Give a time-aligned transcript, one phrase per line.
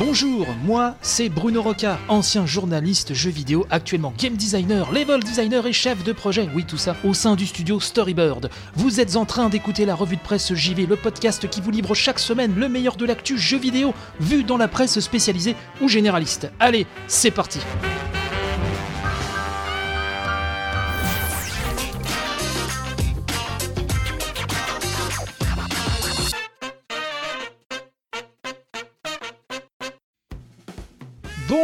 [0.00, 5.72] Bonjour, moi c'est Bruno Roca, ancien journaliste jeux vidéo, actuellement game designer, level designer et
[5.72, 8.50] chef de projet, oui tout ça, au sein du studio Storybird.
[8.74, 11.94] Vous êtes en train d'écouter la revue de presse JV, le podcast qui vous livre
[11.94, 16.50] chaque semaine le meilleur de l'actu jeux vidéo, vu dans la presse spécialisée ou généraliste.
[16.58, 17.60] Allez, c'est parti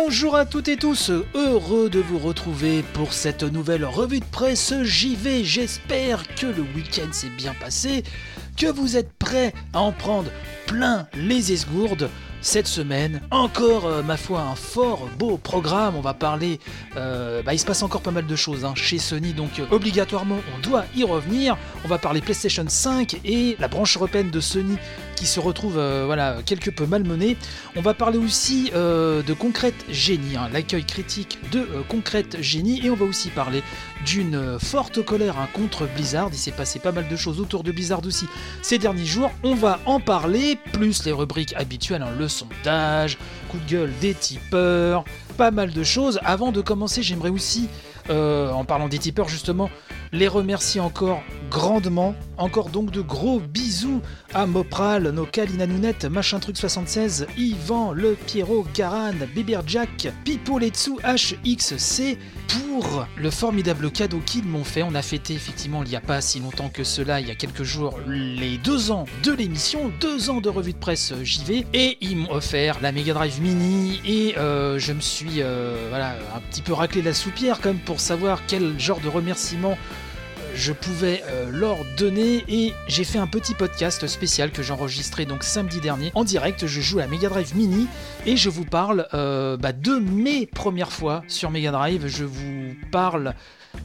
[0.06, 4.74] Bonjour à toutes et tous, heureux de vous retrouver pour cette nouvelle revue de presse
[4.82, 5.44] JV.
[5.44, 8.04] J'espère que le week-end s'est bien passé,
[8.58, 10.30] que vous êtes prêts à en prendre
[10.66, 12.10] plein les esgourdes.
[12.42, 15.96] Cette semaine, encore, euh, ma foi, un fort beau programme.
[15.96, 16.60] On va parler.
[16.98, 19.64] euh, bah, il se passe encore pas mal de choses hein, chez Sony, donc euh,
[19.70, 21.56] obligatoirement, on doit y revenir.
[21.86, 24.76] On va parler PlayStation 5 et la branche européenne de Sony
[25.14, 27.36] qui se retrouve euh, voilà, quelque peu malmenée.
[27.76, 32.84] On va parler aussi euh, de Concrète Génie, hein, l'accueil critique de euh, Concrète Génie,
[32.84, 33.62] et on va aussi parler
[34.04, 36.28] d'une forte colère hein, contre Blizzard.
[36.32, 38.26] Il s'est passé pas mal de choses autour de Blizzard aussi
[38.62, 39.30] ces derniers jours.
[39.42, 43.18] On va en parler, plus les rubriques habituelles, hein, le sondage,
[43.48, 45.04] coup de gueule des tipeurs,
[45.36, 46.20] pas mal de choses.
[46.24, 47.68] Avant de commencer, j'aimerais aussi,
[48.10, 49.70] en parlant des tipeurs justement,
[50.14, 52.14] les remercier encore grandement.
[52.36, 54.00] Encore donc de gros bisous
[54.32, 60.96] à Mopral, Nokal, Inanounet, Machin Truc 76, Yvan, Le Pierrot, Garan, Bébert Jack, Pipo Letsu,
[61.04, 64.82] HXC pour le formidable cadeau qu'ils m'ont fait.
[64.82, 67.36] On a fêté effectivement il n'y a pas si longtemps que cela, il y a
[67.36, 71.98] quelques jours, les deux ans de l'émission, deux ans de revue de presse JV, et
[72.00, 76.40] ils m'ont offert la Mega Drive Mini, et euh, je me suis euh, voilà, un
[76.50, 79.76] petit peu raclé la soupière comme pour savoir quel genre de remerciement
[80.54, 85.26] je pouvais euh, leur donner et j'ai fait un petit podcast spécial que j'ai enregistré
[85.26, 86.66] donc samedi dernier en direct.
[86.66, 87.86] Je joue à Mega Drive Mini
[88.24, 92.06] et je vous parle euh, bah, de mes premières fois sur Mega Drive.
[92.06, 93.34] Je vous parle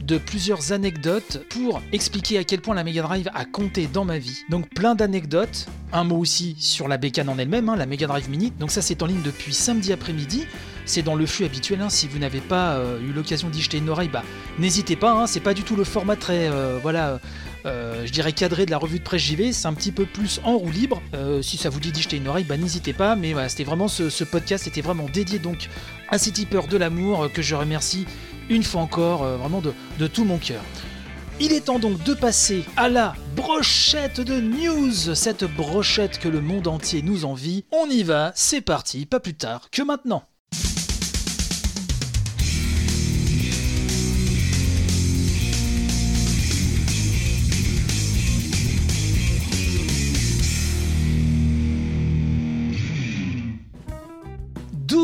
[0.02, 4.18] de plusieurs anecdotes pour expliquer à quel point la Mega Drive a compté dans ma
[4.18, 4.44] vie.
[4.48, 8.30] Donc plein d'anecdotes, un mot aussi sur la bécane en elle-même, hein, la Mega Drive
[8.30, 8.52] Mini.
[8.58, 10.46] Donc ça c'est en ligne depuis samedi après-midi.
[10.90, 11.80] C'est dans le flux habituel.
[11.82, 11.88] hein.
[11.88, 14.24] Si vous n'avez pas euh, eu l'occasion d'y jeter une oreille, bah
[14.58, 15.12] n'hésitez pas.
[15.12, 15.28] hein.
[15.28, 17.20] C'est pas du tout le format très euh, voilà.
[17.64, 20.40] euh, je dirais cadré de la revue de presse JV, c'est un petit peu plus
[20.42, 21.00] en roue libre.
[21.42, 23.14] Si ça vous dit d'y jeter une oreille, bah n'hésitez pas.
[23.14, 25.68] Mais voilà, c'était vraiment ce, podcast était vraiment dédié donc
[26.08, 28.04] à ces tipeurs de l'amour que je remercie
[28.48, 30.62] une fois encore vraiment de, de tout mon cœur.
[31.38, 36.40] Il est temps donc de passer à la brochette de news, cette brochette que le
[36.40, 37.64] monde entier nous envie.
[37.70, 40.24] On y va, c'est parti, pas plus tard que maintenant.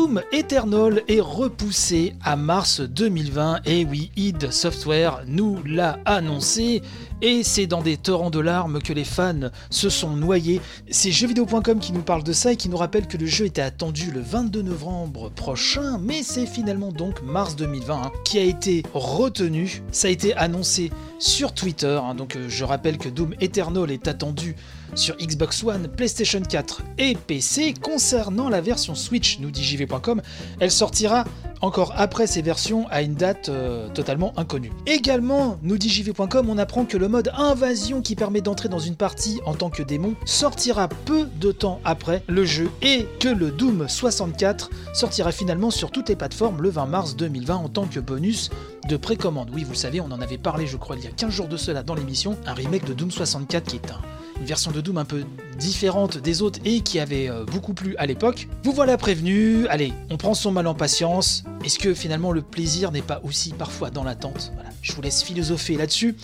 [0.07, 3.59] Doom Eternal est repoussé à mars 2020.
[3.65, 6.81] Et oui, id Software nous l'a annoncé.
[7.21, 10.61] Et c'est dans des torrents de larmes que les fans se sont noyés.
[10.89, 13.61] C'est jeuxvideo.com qui nous parle de ça et qui nous rappelle que le jeu était
[13.61, 18.83] attendu le 22 novembre prochain, mais c'est finalement donc mars 2020 hein, qui a été
[18.93, 19.81] retenu.
[19.91, 20.89] Ça a été annoncé
[21.19, 21.99] sur Twitter.
[22.01, 24.55] hein, donc euh, je rappelle que Doom Eternal est attendu
[24.95, 27.73] sur Xbox One, PlayStation 4 et PC.
[27.81, 30.21] Concernant la version Switch, nous dit JV.com,
[30.59, 31.25] elle sortira
[31.61, 34.71] encore après ces versions à une date euh, totalement inconnue.
[34.85, 38.95] Également, nous dit JV.com, on apprend que le mode invasion qui permet d'entrer dans une
[38.95, 43.51] partie en tant que démon sortira peu de temps après le jeu et que le
[43.51, 47.99] Doom 64 sortira finalement sur toutes les plateformes le 20 mars 2020 en tant que
[47.99, 48.49] bonus
[48.87, 49.49] de précommande.
[49.53, 51.47] Oui, vous le savez, on en avait parlé je crois il y a 15 jours
[51.47, 54.01] de cela dans l'émission, un remake de Doom 64 qui est un
[54.39, 55.23] une version de Doom un peu
[55.57, 58.47] différente des autres et qui avait euh, beaucoup plu à l'époque.
[58.63, 61.43] Vous voilà prévenu, allez, on prend son mal en patience.
[61.63, 64.51] Est-ce que finalement le plaisir n'est pas aussi parfois dans l'attente?
[64.55, 66.15] Voilà, je vous laisse philosopher là-dessus.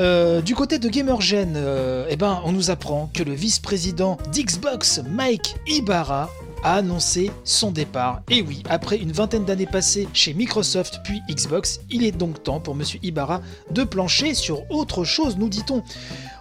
[0.00, 5.00] Euh, du côté de Gamergen, euh, eh ben, on nous apprend que le vice-président d'Xbox,
[5.08, 6.30] Mike Ibarra,
[6.64, 8.22] a annoncé son départ.
[8.30, 12.60] Et oui, après une vingtaine d'années passées chez Microsoft puis Xbox, il est donc temps
[12.60, 13.40] pour Monsieur Ibarra
[13.70, 15.82] de plancher sur autre chose, nous dit-on.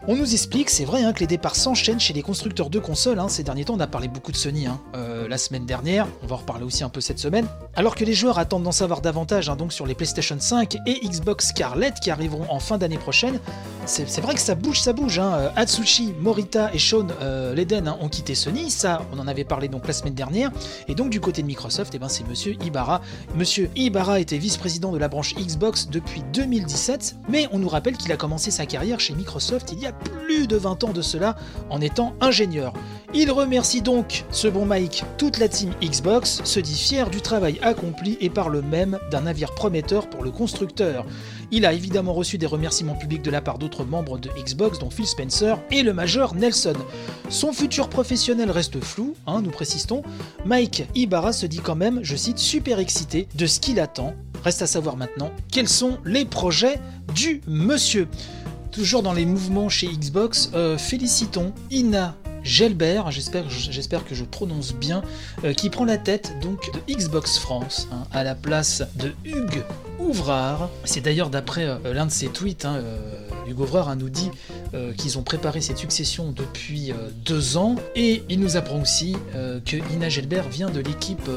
[0.06, 3.20] On nous explique, c'est vrai hein, que les départs s'enchaînent chez les constructeurs de consoles.
[3.20, 3.30] hein.
[3.30, 6.08] Ces derniers temps, on a parlé beaucoup de Sony hein, euh, la semaine dernière.
[6.24, 7.48] On va en reparler aussi un peu cette semaine.
[7.74, 11.50] Alors que les joueurs attendent d'en savoir davantage donc sur les PlayStation 5 et Xbox
[11.50, 13.40] Scarlett qui arriveront en fin d'année prochaine.
[13.86, 15.20] C'est vrai que ça bouge, ça bouge.
[15.20, 18.72] Euh, Atsushi, Morita et Sean euh, Leden ont quitté Sony.
[18.72, 20.52] Ça, on en avait parlé donc la semaine dernière.
[20.88, 23.02] Et donc du côté de Microsoft, eh ben, c'est Monsieur Ibarra.
[23.36, 28.12] Monsieur Ibarra était vice-président de la branche Xbox depuis 2017, mais on nous rappelle qu'il
[28.12, 31.36] a commencé sa carrière chez Microsoft il y a plus de 20 ans de cela
[31.70, 32.74] en étant ingénieur.
[33.14, 37.60] Il remercie donc ce bon Mike, toute la team Xbox, se dit fier du travail
[37.62, 41.06] accompli et parle même d'un navire prometteur pour le constructeur.
[41.56, 44.90] Il a évidemment reçu des remerciements publics de la part d'autres membres de Xbox, dont
[44.90, 46.74] Phil Spencer et le major Nelson.
[47.30, 50.02] Son futur professionnel reste flou, hein, nous précisons.
[50.48, 54.16] Mike Ibarra se dit quand même, je cite, super excité de ce qu'il attend.
[54.44, 56.80] Reste à savoir maintenant quels sont les projets
[57.14, 58.08] du monsieur.
[58.72, 65.02] Toujours dans les mouvements chez Xbox, euh, félicitons Ina Gelbert, j'espère, que je prononce bien,
[65.44, 69.64] euh, qui prend la tête donc de Xbox France hein, à la place de Hugues
[70.00, 70.70] Ouvrard.
[70.84, 73.00] C'est d'ailleurs d'après euh, l'un de ses tweets, hein, euh,
[73.48, 74.32] Hugues Ouvrard hein, nous dit
[74.98, 76.92] qu'ils ont préparé cette succession depuis
[77.26, 81.30] deux ans et il nous apprend aussi que Ina Gelbert vient de l'équipe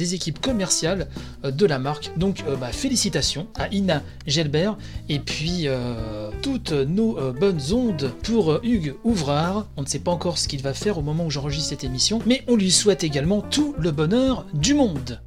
[0.00, 1.08] des équipes commerciales
[1.44, 2.10] euh, de la marque.
[2.16, 4.78] Donc euh, bah, félicitations à Ina Gelbert
[5.10, 9.66] et puis euh, toutes nos bonnes ondes pour Hugues Ouvrard.
[9.76, 12.20] On ne sait pas encore ce qu'il va faire au moment où j'enregistre cette émission,
[12.24, 15.20] mais on lui souhaite également tout le bonheur du monde.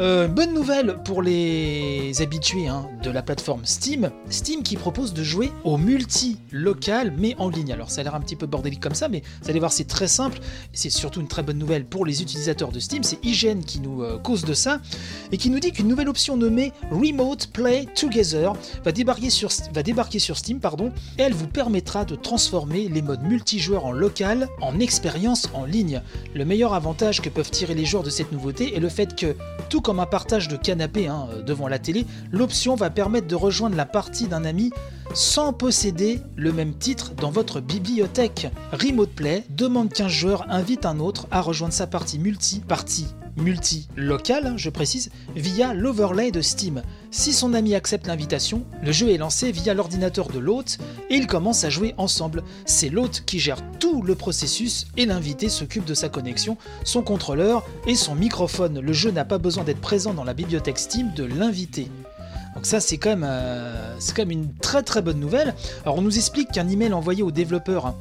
[0.00, 4.10] Euh, bonne nouvelle pour les habitués hein, de la plateforme Steam.
[4.30, 7.70] Steam qui propose de jouer au multi-local mais en ligne.
[7.70, 9.84] Alors ça a l'air un petit peu bordélique comme ça, mais vous allez voir, c'est
[9.84, 10.38] très simple.
[10.72, 13.02] C'est surtout une très bonne nouvelle pour les utilisateurs de Steam.
[13.02, 14.80] C'est IGN qui nous euh, cause de ça
[15.32, 20.60] et qui nous dit qu'une nouvelle option nommée Remote Play Together va débarquer sur, Steam
[21.18, 26.00] et elle vous permettra de transformer les modes multijoueurs en local en expérience en ligne.
[26.34, 29.36] Le meilleur avantage que peuvent tirer les joueurs de cette nouveauté est le fait que,
[29.68, 33.34] tout comme un partage de canapé hein, euh, devant la télé, l'option va permettre de
[33.34, 34.70] rejoindre la partie d'un ami
[35.14, 38.48] sans posséder le même titre dans votre bibliothèque.
[38.72, 43.08] Remote Play demande qu'un joueur invite un autre à rejoindre sa partie multi, partie
[43.40, 46.82] multi-local, hein, je précise, via l'overlay de Steam.
[47.10, 50.78] Si son ami accepte l'invitation, le jeu est lancé via l'ordinateur de l'hôte
[51.08, 52.42] et ils commencent à jouer ensemble.
[52.66, 57.66] C'est l'hôte qui gère tout le processus et l'invité s'occupe de sa connexion, son contrôleur
[57.86, 58.80] et son microphone.
[58.80, 61.90] Le jeu n'a pas besoin d'être présent dans la bibliothèque Steam de l'invité.
[62.54, 65.54] Donc ça c'est quand, euh, quand même une très très bonne nouvelle.
[65.84, 67.94] Alors on nous explique qu'un email envoyé aux développeurs, hein,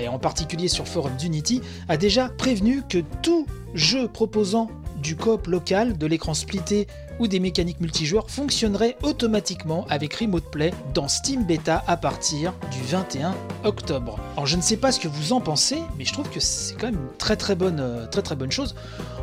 [0.00, 3.46] et en particulier sur forum d'Unity, a déjà prévenu que tout
[3.78, 6.88] jeu proposant du coop local, de l'écran splitté
[7.18, 12.80] ou des mécaniques multijoueurs fonctionnerait automatiquement avec Remote Play dans Steam Beta à partir du
[12.82, 13.34] 21
[13.64, 14.18] octobre.
[14.34, 16.74] Alors je ne sais pas ce que vous en pensez, mais je trouve que c'est
[16.74, 18.74] quand même une très très bonne, euh, très bonne chose.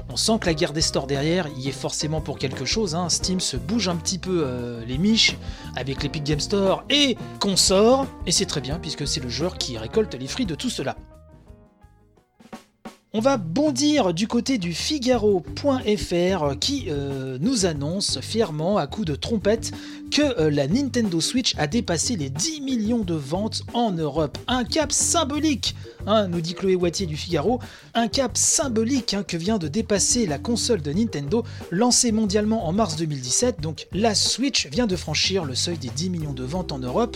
[0.09, 2.95] On sent que la guerre des stores derrière y est forcément pour quelque chose.
[2.95, 3.09] Hein.
[3.09, 5.37] Steam se bouge un petit peu euh, les miches
[5.75, 9.77] avec l'Epic Game Store et consort, et c'est très bien puisque c'est le joueur qui
[9.77, 10.95] récolte les fruits de tout cela.
[13.17, 19.15] On va bondir du côté du Figaro.fr qui euh, nous annonce fièrement à coup de
[19.15, 19.71] trompette
[20.11, 24.37] que euh, la Nintendo Switch a dépassé les 10 millions de ventes en Europe.
[24.49, 25.77] Un cap symbolique,
[26.07, 27.61] hein, nous dit Chloé Wattier du Figaro,
[27.93, 32.73] un cap symbolique hein, que vient de dépasser la console de Nintendo lancée mondialement en
[32.73, 33.61] mars 2017.
[33.61, 37.15] Donc la Switch vient de franchir le seuil des 10 millions de ventes en Europe.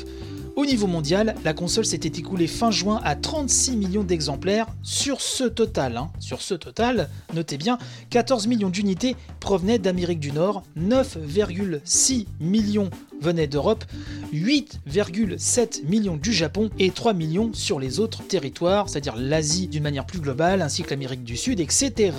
[0.59, 4.67] Au niveau mondial, la console s'était écoulée fin juin à 36 millions d'exemplaires.
[4.83, 7.77] Sur ce total, hein, sur ce total, notez bien,
[8.09, 12.89] 14 millions d'unités provenaient d'Amérique du Nord, 9,6 millions
[13.21, 13.85] venaient d'Europe,
[14.33, 20.05] 8,7 millions du Japon et 3 millions sur les autres territoires, c'est-à-dire l'Asie d'une manière
[20.05, 22.11] plus globale, ainsi que l'Amérique du Sud, etc.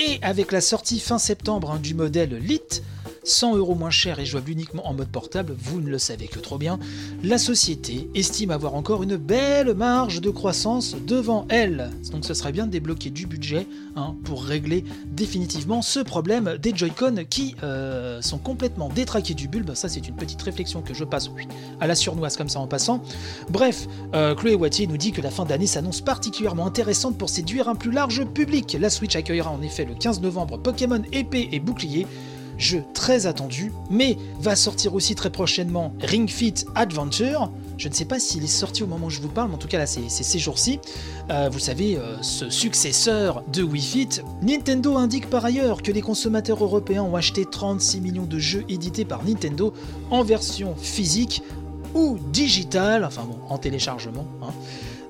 [0.00, 2.82] Et avec la sortie fin septembre hein, du modèle Lite,
[3.24, 6.38] 100 euros moins cher et jouable uniquement en mode portable, vous ne le savez que
[6.38, 6.78] trop bien,
[7.22, 11.90] la société estime avoir encore une belle marge de croissance devant elle.
[12.12, 13.66] Donc ce serait bien de débloquer du budget
[13.96, 19.74] hein, pour régler définitivement ce problème des Joy-Con qui euh, sont complètement détraqués du bulbe.
[19.74, 21.30] Ça c'est une petite réflexion que je passe
[21.80, 23.02] à la surnoise comme ça en passant.
[23.48, 27.68] Bref, euh, Chloé Wattier nous dit que la fin d'année s'annonce particulièrement intéressante pour séduire
[27.68, 28.76] un plus large public.
[28.78, 32.06] La Switch accueillera en effet le 15 novembre Pokémon épée et bouclier
[32.58, 37.50] jeu très attendu, mais va sortir aussi très prochainement Ring Fit Adventure.
[37.76, 39.58] Je ne sais pas s'il est sorti au moment où je vous parle, mais en
[39.58, 40.78] tout cas là c'est ces jours-ci.
[41.30, 44.08] Euh, vous savez, euh, ce successeur de Wii Fit.
[44.42, 49.04] Nintendo indique par ailleurs que les consommateurs européens ont acheté 36 millions de jeux édités
[49.04, 49.72] par Nintendo
[50.10, 51.42] en version physique
[51.94, 54.26] ou digitale, enfin bon, en téléchargement.
[54.42, 54.52] Hein.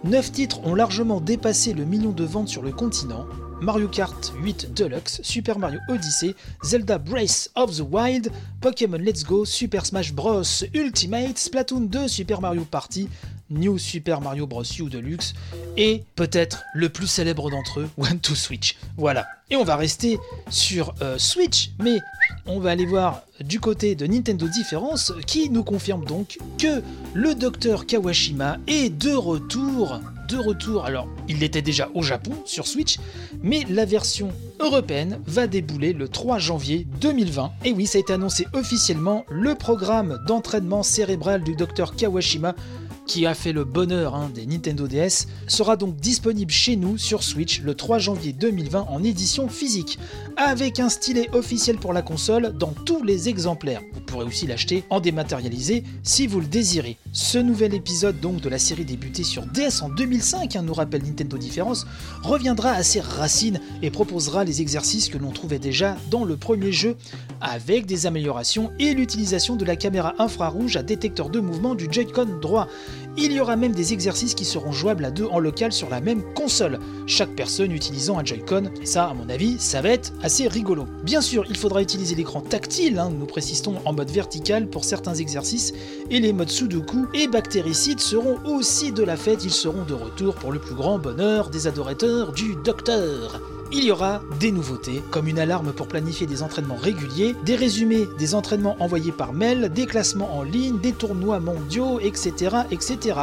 [0.05, 3.25] 9 titres ont largement dépassé le million de ventes sur le continent,
[3.61, 6.35] Mario Kart 8 Deluxe, Super Mario Odyssey,
[6.65, 8.31] Zelda Breath of the Wild,
[8.61, 10.65] Pokémon Let's Go, Super Smash Bros.
[10.75, 13.09] Ultimate, Splatoon 2, Super Mario Party,
[13.51, 14.63] New Super Mario Bros.
[14.79, 15.35] U Deluxe
[15.77, 18.77] et peut-être le plus célèbre d'entre eux, One to Switch.
[18.97, 19.27] Voilà.
[19.51, 21.99] Et on va rester sur euh, Switch, mais
[22.47, 26.83] on va aller voir du côté de Nintendo Différence qui nous confirme donc que
[27.13, 30.01] le docteur Kawashima est de retour.
[30.29, 32.97] De retour, alors il était déjà au Japon sur Switch,
[33.43, 37.53] mais la version européenne va débouler le 3 janvier 2020.
[37.65, 42.55] Et oui, ça a été annoncé officiellement, le programme d'entraînement cérébral du docteur Kawashima
[43.07, 47.23] qui a fait le bonheur hein, des Nintendo DS, sera donc disponible chez nous sur
[47.23, 49.99] Switch le 3 janvier 2020 en édition physique,
[50.37, 53.83] avec un stylet officiel pour la console dans tous les exemplaires.
[53.93, 56.97] Vous pourrez aussi l'acheter en dématérialisé si vous le désirez.
[57.13, 61.03] Ce nouvel épisode donc de la série débutée sur DS en 2005, hein, nous rappelle
[61.03, 61.87] Nintendo Différence,
[62.23, 66.73] reviendra à ses racines et proposera les exercices que l'on trouvait déjà dans le premier
[66.73, 66.97] jeu,
[67.41, 72.39] avec des améliorations et l'utilisation de la caméra infrarouge à détecteur de mouvement du Joy-Con
[72.41, 72.69] droit.
[73.17, 76.01] Il y aura même des exercices qui seront jouables à deux en local sur la
[76.01, 80.49] même console, chaque personne utilisant un Joy-Con, ça, à mon avis, ça va être assez
[80.49, 80.87] rigolo.
[81.05, 85.15] Bien sûr, il faudra utiliser l'écran tactile, hein, nous précisons en mode vertical pour certains
[85.15, 85.73] exercices,
[86.11, 90.35] et les modes Sudoku et bactéricides seront aussi de la fête, ils seront de retour
[90.35, 93.41] pour le plus grand bonheur des adorateurs du Docteur
[93.75, 98.09] il y aura des nouveautés, comme une alarme pour planifier des entraînements réguliers, des résumés
[98.19, 102.57] des entraînements envoyés par mail, des classements en ligne, des tournois mondiaux, etc.
[102.71, 103.21] etc.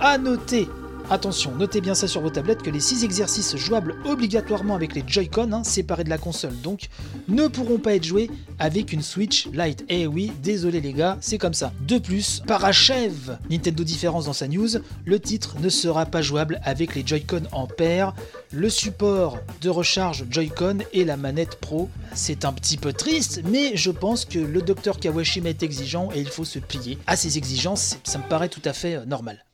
[0.00, 0.68] À noter
[1.12, 5.04] Attention, notez bien ça sur vos tablettes que les 6 exercices jouables obligatoirement avec les
[5.06, 6.88] Joy-Con, hein, séparés de la console donc,
[7.28, 9.84] ne pourront pas être joués avec une Switch Lite.
[9.90, 11.70] Eh oui, désolé les gars, c'est comme ça.
[11.86, 14.70] De plus, parachève Nintendo Différence dans sa news,
[15.04, 18.14] le titre ne sera pas jouable avec les Joy-Con en paire,
[18.50, 21.90] le support de recharge Joy-Con et la manette Pro.
[22.14, 26.20] C'est un petit peu triste, mais je pense que le docteur Kawashima est exigeant et
[26.20, 29.44] il faut se plier à ses exigences, ça me paraît tout à fait euh, normal.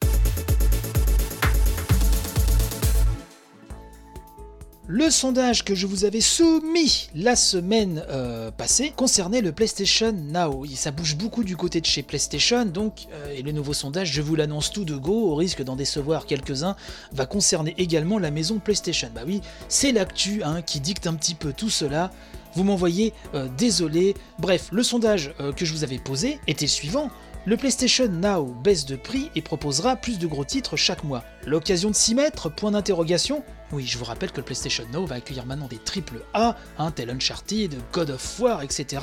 [4.91, 10.65] Le sondage que je vous avais soumis la semaine euh, passée concernait le PlayStation Now.
[10.77, 14.23] Ça bouge beaucoup du côté de chez PlayStation, donc, euh, et le nouveau sondage, je
[14.23, 16.75] vous l'annonce tout de go, au risque d'en décevoir quelques-uns,
[17.13, 19.11] va concerner également la maison PlayStation.
[19.15, 22.11] Bah oui, c'est l'actu hein, qui dicte un petit peu tout cela.
[22.55, 24.15] Vous m'envoyez euh, désolé.
[24.39, 27.11] Bref, le sondage que je vous avais posé était le suivant.
[27.49, 31.25] Le PlayStation Now baisse de prix et proposera plus de gros titres chaque mois.
[31.47, 35.15] L'occasion de s'y mettre Point d'interrogation Oui, je vous rappelle que le PlayStation Now va
[35.15, 39.03] accueillir maintenant des triple A, hein, tel Uncharted, God of War, etc.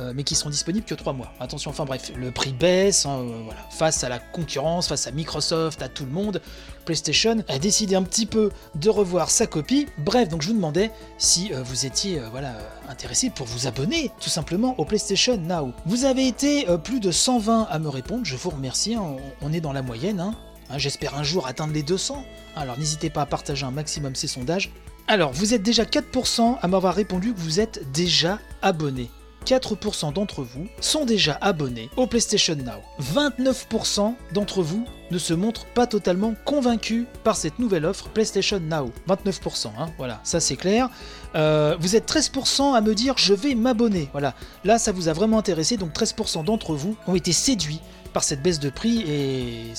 [0.00, 1.32] Euh, mais qui seront disponibles que 3 mois.
[1.38, 3.60] Attention, enfin bref, le prix baisse, hein, euh, voilà.
[3.70, 6.40] face à la concurrence, face à Microsoft, à tout le monde,
[6.84, 9.86] PlayStation a décidé un petit peu de revoir sa copie.
[9.98, 12.54] Bref, donc je vous demandais si euh, vous étiez voilà,
[12.88, 15.72] intéressé pour vous abonner tout simplement au PlayStation Now.
[15.86, 19.16] Vous avez été plus de 120 à me répondre, je vous remercie, hein.
[19.42, 20.18] on, est dans la moyenne.
[20.18, 20.34] Hein.
[20.76, 22.24] J'espère un jour atteindre les 200.
[22.56, 24.72] Alors n'hésitez pas à partager un maximum ces sondages.
[25.06, 29.10] Alors, vous êtes déjà 4% à m'avoir répondu que vous êtes déjà abonné.
[29.44, 32.82] 4% d'entre vous sont déjà abonnés au PlayStation Now.
[33.00, 38.90] 29% d'entre vous ne se montrent pas totalement convaincus par cette nouvelle offre PlayStation Now.
[39.08, 40.88] 29%, hein, voilà, ça c'est clair.
[41.34, 44.08] Euh, vous êtes 13% à me dire je vais m'abonner.
[44.12, 44.34] Voilà,
[44.64, 47.80] là ça vous a vraiment intéressé, donc 13% d'entre vous ont été séduits
[48.14, 49.72] par cette baisse de prix et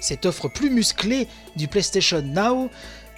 [0.00, 2.70] cette offre plus musclée du PlayStation Now.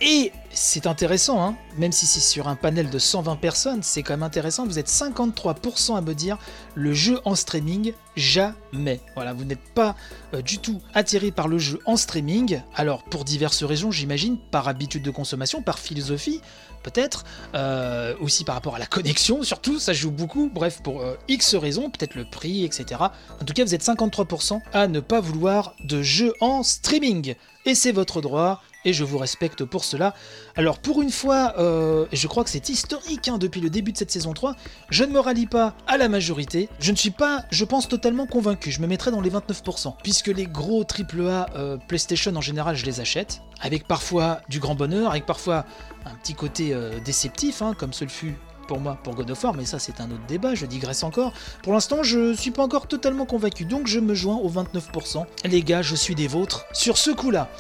[0.07, 4.13] Et c'est intéressant, hein même si c'est sur un panel de 120 personnes, c'est quand
[4.13, 4.67] même intéressant.
[4.67, 6.37] Vous êtes 53% à me dire
[6.75, 9.01] le jeu en streaming, jamais.
[9.15, 9.97] Voilà, vous n'êtes pas
[10.35, 12.61] euh, du tout attiré par le jeu en streaming.
[12.77, 16.43] Alors, pour diverses raisons, j'imagine, par habitude de consommation, par philosophie,
[16.83, 20.51] peut-être, euh, aussi par rapport à la connexion, surtout, ça joue beaucoup.
[20.53, 23.01] Bref, pour euh, X raisons, peut-être le prix, etc.
[23.41, 27.37] En tout cas, vous êtes 53% à ne pas vouloir de jeu en streaming.
[27.65, 30.15] Et c'est votre droit, et je vous respecte pour cela.
[30.57, 33.99] Alors pour une fois, euh, je crois que c'est historique hein, depuis le début de
[33.99, 34.57] cette saison 3,
[34.91, 36.69] je ne me rallie pas à la majorité.
[36.81, 38.71] Je ne suis pas, je pense, totalement convaincu.
[38.71, 42.87] Je me mettrai dans les 29%, puisque les gros AAA euh, PlayStation en général, je
[42.87, 45.65] les achète, avec parfois du grand bonheur, avec parfois
[46.07, 49.55] un petit côté euh, déceptif, hein, comme ce fut pour moi pour God of War,
[49.55, 51.33] mais ça c'est un autre débat, je digresse encore.
[51.63, 55.25] Pour l'instant, je suis pas encore totalement convaincu, donc je me joins aux 29%.
[55.45, 57.51] Les gars, je suis des vôtres sur ce coup-là.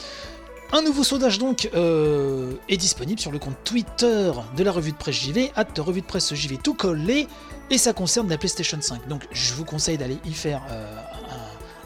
[0.76, 4.97] Un nouveau sondage donc euh, est disponible sur le compte Twitter de la revue de
[4.97, 7.28] presse JV, at revue de presse JV tout collé,
[7.71, 9.07] et ça concerne la PlayStation 5.
[9.07, 10.97] Donc je vous conseille d'aller y faire euh,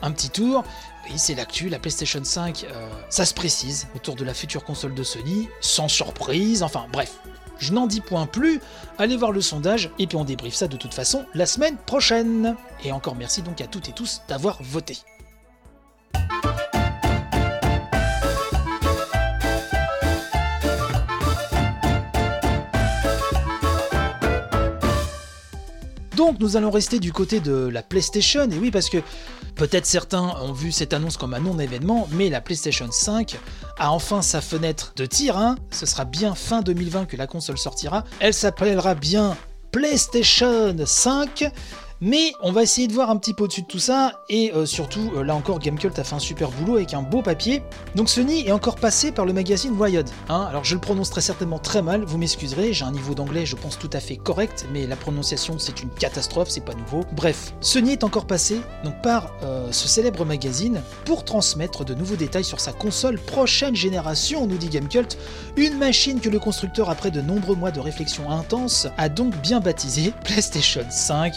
[0.00, 0.64] un, petit tour.
[1.04, 4.94] Oui, c'est l'actu, la PlayStation 5, euh, ça se précise autour de la future console
[4.94, 7.18] de Sony, sans surprise, enfin bref.
[7.58, 8.58] Je n'en dis point plus,
[8.96, 12.56] allez voir le sondage et puis on débriefe ça de toute façon la semaine prochaine.
[12.82, 14.96] Et encore merci donc à toutes et tous d'avoir voté.
[26.18, 28.98] Donc nous allons rester du côté de la PlayStation, et oui parce que
[29.54, 33.38] peut-être certains ont vu cette annonce comme un non-événement, mais la PlayStation 5
[33.78, 35.54] a enfin sa fenêtre de tir, hein.
[35.70, 39.36] ce sera bien fin 2020 que la console sortira, elle s'appellera bien
[39.70, 41.52] PlayStation 5
[42.00, 44.66] mais on va essayer de voir un petit peu au-dessus de tout ça, et euh,
[44.66, 47.62] surtout, euh, là encore, Gamecult a fait un super boulot avec un beau papier.
[47.94, 50.08] Donc Sony est encore passé par le magazine Wired.
[50.28, 50.46] Hein.
[50.48, 53.56] Alors je le prononce très certainement très mal, vous m'excuserez, j'ai un niveau d'anglais je
[53.56, 57.04] pense tout à fait correct, mais la prononciation c'est une catastrophe, c'est pas nouveau.
[57.12, 62.16] Bref, Sony est encore passé donc par euh, ce célèbre magazine pour transmettre de nouveaux
[62.16, 65.18] détails sur sa console prochaine génération, nous dit Gamecult,
[65.56, 69.60] une machine que le constructeur après de nombreux mois de réflexion intense a donc bien
[69.60, 71.34] baptisé PlayStation 5.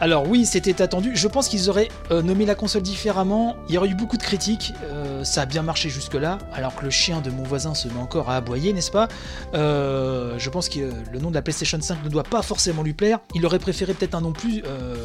[0.00, 1.12] Alors oui, c'était attendu.
[1.14, 3.56] Je pense qu'ils auraient euh, nommé la console différemment.
[3.68, 4.74] Il y aurait eu beaucoup de critiques.
[4.84, 7.98] Euh, ça a bien marché jusque-là, alors que le chien de mon voisin se met
[7.98, 9.08] encore à aboyer, n'est-ce pas?
[9.54, 12.92] Euh, Je pense que le nom de la PlayStation 5 ne doit pas forcément lui
[12.92, 13.20] plaire.
[13.34, 14.62] Il aurait préféré peut-être un nom plus,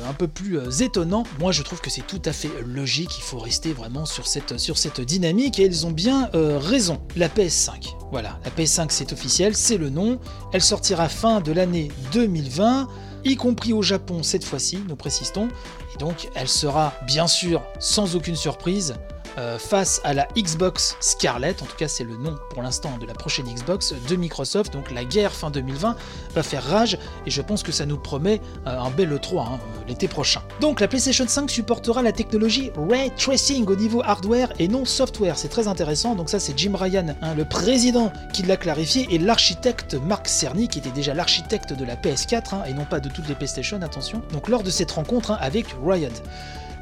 [0.08, 1.24] un peu plus étonnant.
[1.40, 3.18] Moi, je trouve que c'est tout à fait logique.
[3.18, 7.00] Il faut rester vraiment sur cette, sur cette dynamique et ils ont bien raison.
[7.16, 7.96] La PS5.
[8.12, 10.20] Voilà, la PS5 c'est officiel, c'est le nom.
[10.52, 12.90] Elle sortira fin de l'année 2020
[13.24, 15.50] y compris au Japon cette fois-ci, nous précisons.
[15.94, 18.96] Et donc elle sera bien sûr sans aucune surprise
[19.38, 23.06] euh, face à la Xbox Scarlett, en tout cas c'est le nom pour l'instant de
[23.06, 25.96] la prochaine Xbox de Microsoft, donc la guerre fin 2020
[26.34, 29.60] va faire rage et je pense que ça nous promet euh, un bel E3 hein,
[29.62, 30.42] euh, l'été prochain.
[30.60, 35.38] Donc la PlayStation 5 supportera la technologie Ray Tracing au niveau hardware et non software,
[35.38, 39.18] c'est très intéressant, donc ça c'est Jim Ryan, hein, le président qui l'a clarifié, et
[39.18, 43.10] l'architecte Mark Cerny qui était déjà l'architecte de la PS4 hein, et non pas de
[43.10, 46.10] toutes les PlayStation, attention, donc lors de cette rencontre avec Ryan.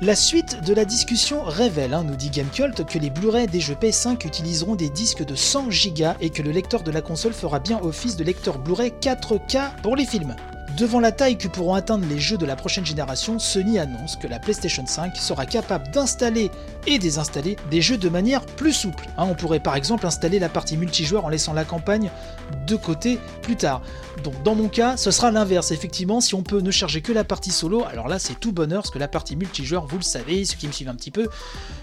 [0.01, 3.75] La suite de la discussion révèle, hein, nous dit GameCult, que les Blu-ray des jeux
[3.75, 7.59] PS5 utiliseront des disques de 100 Go et que le lecteur de la console fera
[7.59, 10.37] bien office de lecteur Blu-ray 4K pour les films.
[10.77, 14.27] Devant la taille que pourront atteindre les jeux de la prochaine génération, Sony annonce que
[14.27, 16.49] la PlayStation 5 sera capable d'installer
[16.87, 19.05] et désinstaller des jeux de manière plus souple.
[19.17, 22.09] Hein, on pourrait par exemple installer la partie multijoueur en laissant la campagne
[22.65, 23.81] de côté plus tard.
[24.23, 25.71] Donc dans mon cas, ce sera l'inverse.
[25.71, 28.81] Effectivement, si on peut ne charger que la partie solo, alors là c'est tout bonheur,
[28.81, 31.27] parce que la partie multijoueur, vous le savez, ceux qui me suivent un petit peu,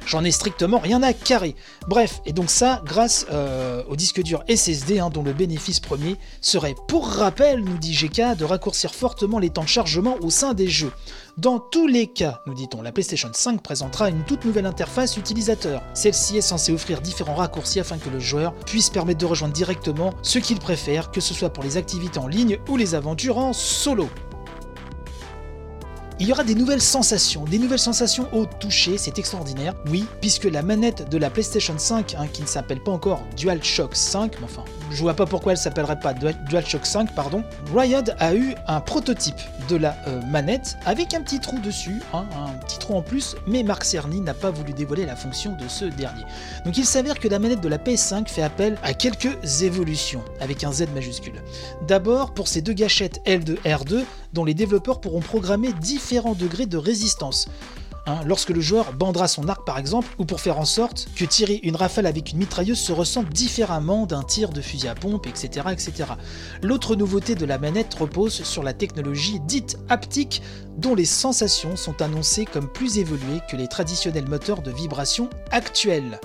[0.07, 1.57] j'en ai strictement rien à carrer.
[1.89, 6.17] Bref, et donc ça grâce euh, au disque dur SSD, hein, dont le bénéfice premier
[6.41, 10.55] serait, pour rappel, nous dit GK, de raccourcir fortement les temps de chargement au sein
[10.55, 10.93] des jeux.
[11.37, 15.83] Dans tous les cas, nous dit-on, la PlayStation 5 présentera une toute nouvelle interface utilisateur.
[15.93, 20.15] Celle-ci est censée offrir différents raccourcis afin que le joueur puisse permettre de rejoindre directement
[20.23, 23.53] ce qu'il préfère, que ce soit pour les activités en ligne ou les aventures en
[23.53, 24.09] solo.
[26.19, 29.75] Il y aura des nouvelles sensations, des nouvelles sensations au toucher, c'est extraordinaire.
[29.91, 33.95] Oui, puisque la manette de la PlayStation 5, hein, qui ne s'appelle pas encore DualShock
[33.95, 37.45] 5, mais enfin, je vois pas pourquoi elle s'appellerait pas DualShock 5, pardon.
[37.75, 39.37] Riot a eu un prototype
[39.69, 43.37] de la euh, manette avec un petit trou dessus, hein, un petit trou en plus,
[43.47, 46.25] mais Mark Cerny n'a pas voulu dévoiler la fonction de ce dernier.
[46.65, 50.65] Donc il s'avère que la manette de la PS5 fait appel à quelques évolutions, avec
[50.65, 51.43] un Z majuscule.
[51.87, 54.05] D'abord pour ces deux gâchettes L2 R2
[54.37, 57.49] dont les développeurs pourront programmer différents degrés de résistance.
[58.09, 61.25] Hein, lorsque le joueur bandera son arc par exemple, ou pour faire en sorte que
[61.25, 65.27] tirer une rafale avec une mitrailleuse se ressente différemment d'un tir de fusil à pompe,
[65.27, 65.69] etc.
[65.73, 66.11] etc.
[66.63, 70.43] L'autre nouveauté de la manette repose sur la technologie dite haptique,
[70.77, 76.21] dont les sensations sont annoncées comme plus évoluées que les traditionnels moteurs de vibration actuels.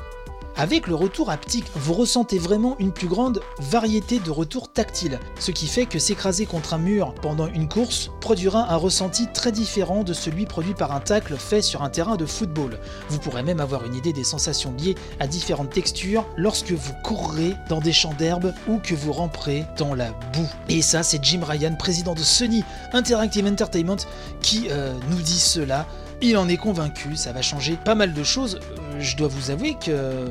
[0.57, 5.51] Avec le retour haptique, vous ressentez vraiment une plus grande variété de retours tactiles, ce
[5.51, 10.03] qui fait que s'écraser contre un mur pendant une course produira un ressenti très différent
[10.03, 12.79] de celui produit par un tacle fait sur un terrain de football.
[13.09, 17.55] Vous pourrez même avoir une idée des sensations liées à différentes textures lorsque vous courrez
[17.69, 20.49] dans des champs d'herbe ou que vous ramperez dans la boue.
[20.69, 23.97] Et ça, c'est Jim Ryan, président de Sony Interactive Entertainment,
[24.41, 25.87] qui euh, nous dit cela
[26.21, 28.59] il en est convaincu, ça va changer pas mal de choses.
[28.61, 30.27] Euh, je dois vous avouer que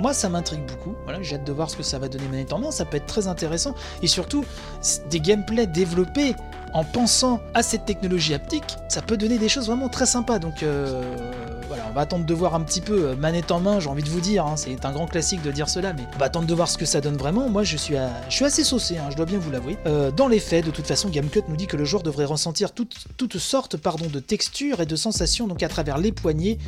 [0.00, 0.94] moi ça m'intrigue beaucoup.
[1.04, 3.06] Voilà, j'ai hâte de voir ce que ça va donner manette en ça peut être
[3.06, 3.74] très intéressant.
[4.02, 4.44] Et surtout,
[5.10, 6.34] des gameplays développés
[6.72, 10.38] en pensant à cette technologie haptique, ça peut donner des choses vraiment très sympas.
[10.38, 11.02] Donc euh,
[11.92, 14.08] on va attendre de voir un petit peu euh, manette en main, j'ai envie de
[14.08, 16.54] vous dire, hein, c'est un grand classique de dire cela, mais on va attendre de
[16.54, 17.50] voir ce que ça donne vraiment.
[17.50, 17.96] Moi, je suis,
[18.30, 19.76] je suis assez saucé, hein, je dois bien vous l'avouer.
[19.84, 22.72] Euh, dans les faits, de toute façon, GameCut nous dit que le joueur devrait ressentir
[22.72, 26.58] toutes sortes de textures et de sensations donc à travers les poignées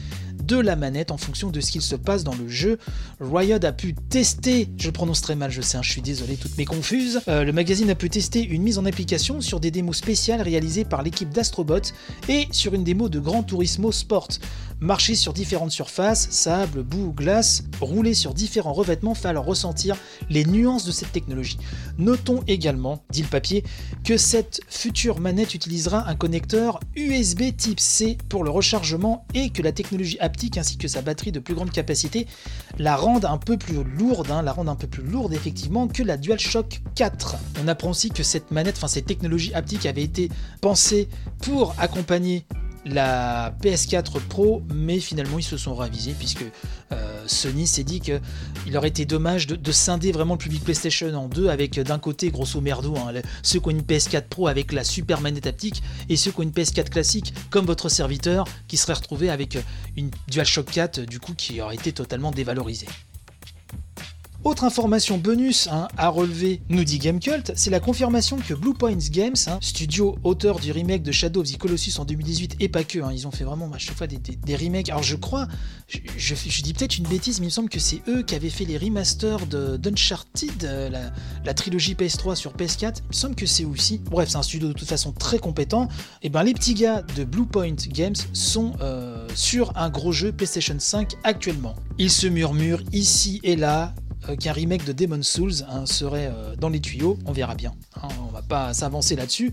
[0.42, 2.78] de la manette en fonction de ce qu'il se passe dans le jeu.
[3.20, 6.36] Riot a pu tester, je le prononce très mal, je sais, hein, je suis désolé,
[6.36, 7.22] toutes mes confuses.
[7.28, 10.84] Euh, le magazine a pu tester une mise en application sur des démos spéciales réalisées
[10.84, 11.80] par l'équipe d'Astrobot
[12.28, 14.28] et sur une démo de Gran Turismo Sport.
[14.80, 19.96] Marcher sur différentes surfaces, sable, boue ou glace, rouler sur différents revêtements fait alors ressentir
[20.28, 21.58] les nuances de cette technologie.
[21.96, 23.64] Notons également, dit le papier,
[24.04, 29.62] que cette future manette utilisera un connecteur USB type C pour le rechargement et que
[29.62, 32.26] la technologie haptique ainsi que sa batterie de plus grande capacité
[32.78, 36.02] la rendent un peu plus lourde, hein, la rendent un peu plus lourde effectivement que
[36.02, 37.36] la DualShock 4.
[37.62, 40.28] On apprend aussi que cette manette, enfin cette technologie haptique avait été
[40.60, 41.08] pensée
[41.40, 42.46] pour accompagner
[42.84, 46.44] la PS4 Pro, mais finalement ils se sont ravisés puisque
[46.92, 51.28] euh, Sony s'est dit qu'il aurait été dommage de, scinder vraiment le public PlayStation en
[51.28, 54.84] deux avec d'un côté grosso merdo hein, ceux qui ont une PS4 Pro avec la
[54.84, 58.92] super manette haptique et ceux qui ont une PS4 classique comme votre serviteur qui serait
[58.92, 59.58] retrouvé avec
[59.96, 62.86] une DualShock 4 du coup qui aurait été totalement dévalorisée.
[64.44, 69.08] Autre information bonus hein, à relever, nous dit Gamecult, c'est la confirmation que Blue Points
[69.10, 72.84] Games, hein, studio auteur du remake de Shadow of the Colossus en 2018 et pas
[72.84, 74.90] que, hein, ils ont fait vraiment à chaque fois des, remakes.
[74.90, 75.48] Alors je crois,
[75.88, 78.66] je, dis peut-être une bêtise, mais il me semble que c'est eux qui avaient fait
[78.66, 80.90] les remasters d'Uncharted, euh,
[81.42, 82.98] la, trilogie PS3 sur PS4.
[82.98, 84.02] Il me semble que c'est aussi.
[84.10, 85.88] Bref, c'est un studio de toute façon très compétent.
[86.20, 90.32] Et ben les petits gars de Blue Point Games sont euh, sur un gros jeu
[90.32, 91.74] PlayStation 5 actuellement.
[91.96, 93.94] Ils se murmurent ici et là
[94.38, 97.74] qu'un remake de Demon's Souls hein, serait euh, dans les tuyaux, on verra bien.
[98.02, 99.52] Hein, on va pas s'avancer là-dessus.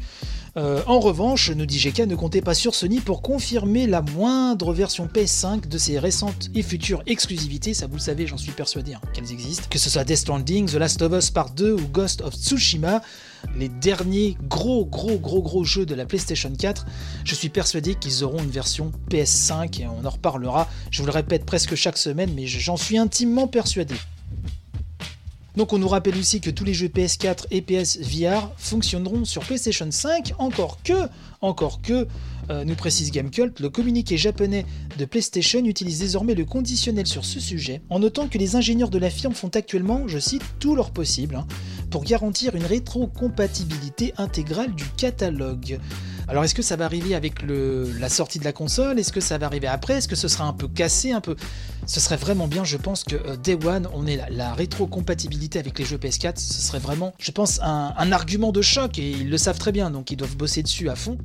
[0.57, 5.07] Euh, en revanche, nous dit ne comptez pas sur Sony pour confirmer la moindre version
[5.07, 9.01] PS5 de ses récentes et futures exclusivités, ça vous le savez, j'en suis persuadé hein,
[9.13, 9.67] qu'elles existent.
[9.69, 13.01] Que ce soit Death Stranding, The Last of Us Part 2 ou Ghost of Tsushima,
[13.57, 16.85] les derniers gros gros gros gros jeux de la PlayStation 4,
[17.23, 21.13] je suis persuadé qu'ils auront une version PS5 et on en reparlera, je vous le
[21.13, 23.95] répète presque chaque semaine, mais j'en suis intimement persuadé.
[25.57, 29.43] Donc on nous rappelle aussi que tous les jeux PS4 et PS VR fonctionneront sur
[29.43, 31.09] PlayStation 5, encore que,
[31.41, 32.07] encore que,
[32.49, 34.65] euh, nous précise Gamecult, le communiqué japonais
[34.97, 38.97] de PlayStation utilise désormais le conditionnel sur ce sujet, en notant que les ingénieurs de
[38.97, 41.45] la firme font actuellement, je cite, tout leur possible hein,
[41.89, 45.79] pour garantir une rétrocompatibilité intégrale du catalogue.
[46.31, 48.97] Alors est-ce que ça va arriver avec la sortie de la console?
[48.97, 49.95] Est-ce que ça va arriver après?
[49.95, 51.35] Est-ce que ce sera un peu cassé un peu?
[51.85, 55.59] Ce serait vraiment bien, je pense que euh, Day One, on ait la, la rétrocompatibilité
[55.59, 59.29] avec les jeux PS4, ce serait vraiment, je pense, un argument de choc et ils
[59.29, 61.17] le savent très bien, donc ils doivent bosser dessus à fond.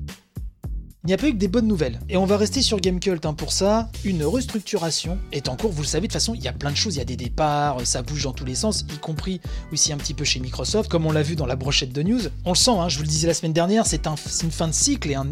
[1.06, 2.00] Il n'y a pas eu que des bonnes nouvelles.
[2.08, 3.88] Et on va rester sur Gamecult hein, pour ça.
[4.04, 5.70] Une restructuration est en cours.
[5.70, 6.96] Vous le savez, de toute façon, il y a plein de choses.
[6.96, 9.40] Il y a des départs, ça bouge dans tous les sens, y compris
[9.72, 12.22] aussi un petit peu chez Microsoft, comme on l'a vu dans la brochette de news.
[12.44, 14.72] On le sent, hein, je vous le disais la semaine dernière, c'est une fin de
[14.72, 15.28] cycle et un,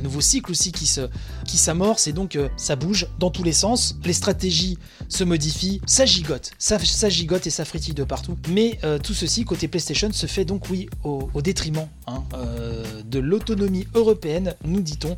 [0.00, 1.08] nouveau cycle aussi qui se
[1.46, 3.96] qui s'amorce et donc euh, ça bouge dans tous les sens.
[4.04, 8.36] Les stratégies se modifient, ça gigote, ça, gigote et ça fritille de partout.
[8.48, 13.18] Mais euh, tout ceci côté PlayStation se fait donc oui au, détriment hein, euh, de
[13.18, 15.16] l'autonomie européenne, nous dit-on,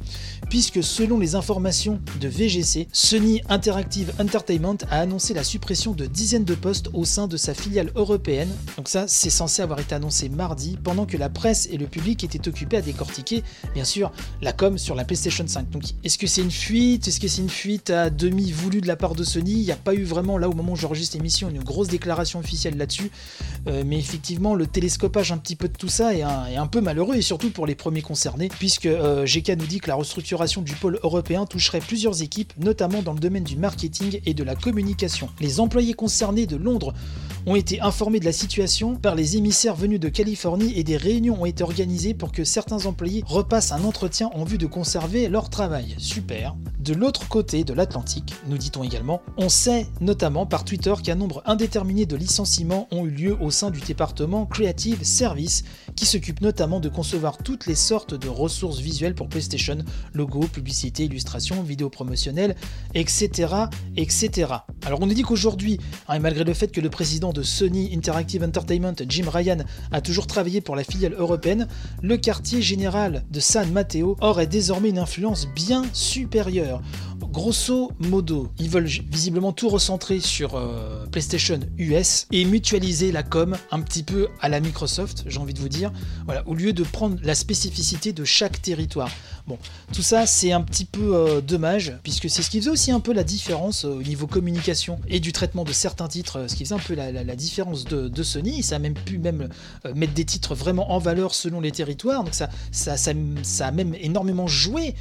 [0.49, 6.45] puisque selon les informations de VGC, Sony Interactive Entertainment a annoncé la suppression de dizaines
[6.45, 8.51] de postes au sein de sa filiale européenne.
[8.77, 12.25] Donc ça, c'est censé avoir été annoncé mardi, pendant que la presse et le public
[12.25, 13.42] étaient occupés à décortiquer,
[13.75, 15.70] bien sûr, la com sur la PlayStation 5.
[15.70, 17.08] Donc est-ce que c'est une fuite?
[17.08, 19.52] Est-ce que c'est une fuite à demi voulue de la part de Sony?
[19.52, 22.38] Il n'y a pas eu vraiment, là au moment où j'enregistre l'émission, une grosse déclaration
[22.38, 23.11] officielle là-dessus.
[23.68, 27.16] Euh, mais effectivement, le télescopage un petit peu de tout ça est un, peu malheureux,
[27.16, 30.74] et surtout pour les premiers concernés, puisque euh, GK nous dit que la restructuration du
[30.74, 35.28] pôle européen toucherait plusieurs équipes, notamment dans le domaine du marketing et de la communication.
[35.40, 36.94] Les employés concernés de Londres
[37.46, 41.40] ont été informés de la situation par les émissaires venus de Californie et des réunions
[41.40, 45.50] ont été organisées pour que certains employés repassent un entretien en vue de conserver leur
[45.50, 45.94] travail.
[45.98, 46.55] Super.
[46.78, 51.42] De l'autre côté de l'Atlantique, nous dit-on également, on sait notamment par Twitter qu'un nombre
[51.46, 55.64] indéterminé de licenciements ont eu lieu au sein du département Creative Service
[55.96, 59.78] qui s'occupe notamment de concevoir toutes les sortes de ressources visuelles pour PlayStation,
[60.12, 62.57] logo, publicité, illustration, vidéo promotionnelle,
[62.94, 63.55] etc.
[63.96, 64.52] etc.
[64.85, 65.78] Alors on nous dit qu'aujourd'hui,
[66.09, 69.59] hein, malgré le fait que le président de Sony Interactive Entertainment, Jim Ryan,
[69.90, 71.68] a toujours travaillé pour la filiale européenne,
[72.03, 76.83] le quartier général de San Mateo aurait désormais une influence bien supérieure.
[77.33, 83.57] Grosso modo, ils veulent visiblement tout recentrer sur euh, PlayStation US et mutualiser la com
[83.71, 85.92] un petit peu à la Microsoft, j'ai envie de vous dire,
[86.47, 89.11] au lieu de prendre la spécificité de chaque territoire.
[89.46, 89.59] Bon,
[89.92, 93.00] tout ça c'est un petit peu euh, dommage, puisque c'est ce qui faisait aussi un
[93.00, 96.64] peu la différence euh, au niveau communication et du traitement de certains titres, ce qui
[96.64, 98.62] faisait un peu la, différence de, Sony.
[98.62, 99.48] Ça a même pu même
[99.96, 103.94] mettre des titres vraiment en valeur selon les territoires, donc ça, ça, ça, a même
[104.00, 104.94] énormément joué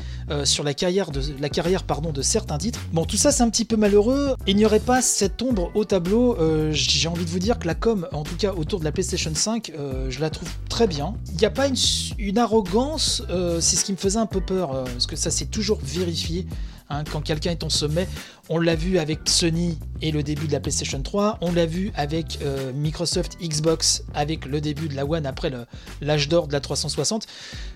[0.43, 2.79] sur la carrière de la carrière pardon de certains titres.
[2.93, 4.35] Bon, tout ça c'est un petit peu malheureux.
[4.47, 6.37] Il n'y aurait pas cette ombre au tableau.
[6.39, 8.91] Euh, j'ai envie de vous dire que la com, en tout cas autour de la
[8.91, 11.15] PlayStation 5, euh, je la trouve très bien.
[11.31, 14.85] Il n'y a pas une, arrogance, euh, c'est ce qui me faisait un peu peur,
[14.85, 16.47] parce que ça s'est toujours vérifié.
[16.91, 17.03] Hein.
[17.11, 18.07] quand quelqu'un est en sommet,
[18.49, 21.91] on l'a vu avec Sony et le début de la PlayStation 3, on l'a vu
[21.95, 25.51] avec euh, Microsoft Xbox avec le début de la One après
[26.01, 27.27] l'âge d'or de la 360.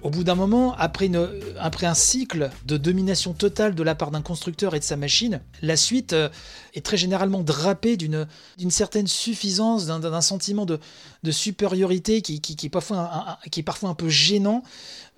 [0.02, 4.12] Au bout d'un moment, après, une, après un cycle de domination totale de la part
[4.12, 6.30] d'un constructeur et de sa machine, la suite euh,
[6.74, 8.28] est très généralement drapée d'une
[8.70, 10.80] certaine suffisance, d'un sentiment de,
[11.32, 14.64] supériorité qui, est parfois un, qui est parfois un peu gênant.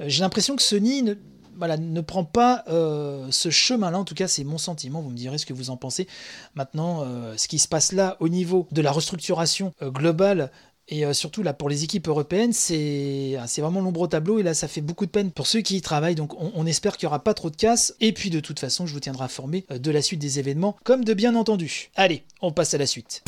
[0.01, 1.15] Euh, j'ai l'impression que Sony ne,
[1.57, 3.99] voilà, ne prend pas euh, ce chemin-là.
[3.99, 5.01] En tout cas, c'est mon sentiment.
[5.01, 6.07] Vous me direz ce que vous en pensez.
[6.55, 10.51] Maintenant, euh, ce qui se passe là au niveau de la restructuration globale
[10.89, 14.69] et surtout là pour les équipes européennes, c'est vraiment l'ombre au tableau et là ça
[14.69, 16.15] fait beaucoup de peine pour ceux qui y travaillent.
[16.15, 17.93] Donc on, on espère qu'il n'y aura pas trop de casse.
[17.99, 21.03] Et puis de toute façon, je vous tiendrai informé de la suite des événements, comme
[21.03, 21.89] de bien entendu.
[21.95, 23.23] Allez, on passe à la suite.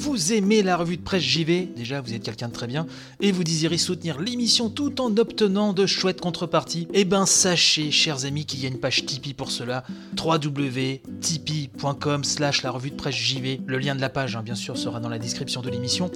[0.00, 2.86] Vous aimez la revue de presse JV, déjà vous êtes quelqu'un de très bien,
[3.20, 8.24] et vous désirez soutenir l'émission tout en obtenant de chouettes contreparties, eh ben sachez, chers
[8.24, 9.84] amis, qu'il y a une page Tipeee pour cela,
[10.18, 13.60] www.tipeee.com slash la revue de presse JV.
[13.66, 16.10] Le lien de la page, hein, bien sûr, sera dans la description de l'émission.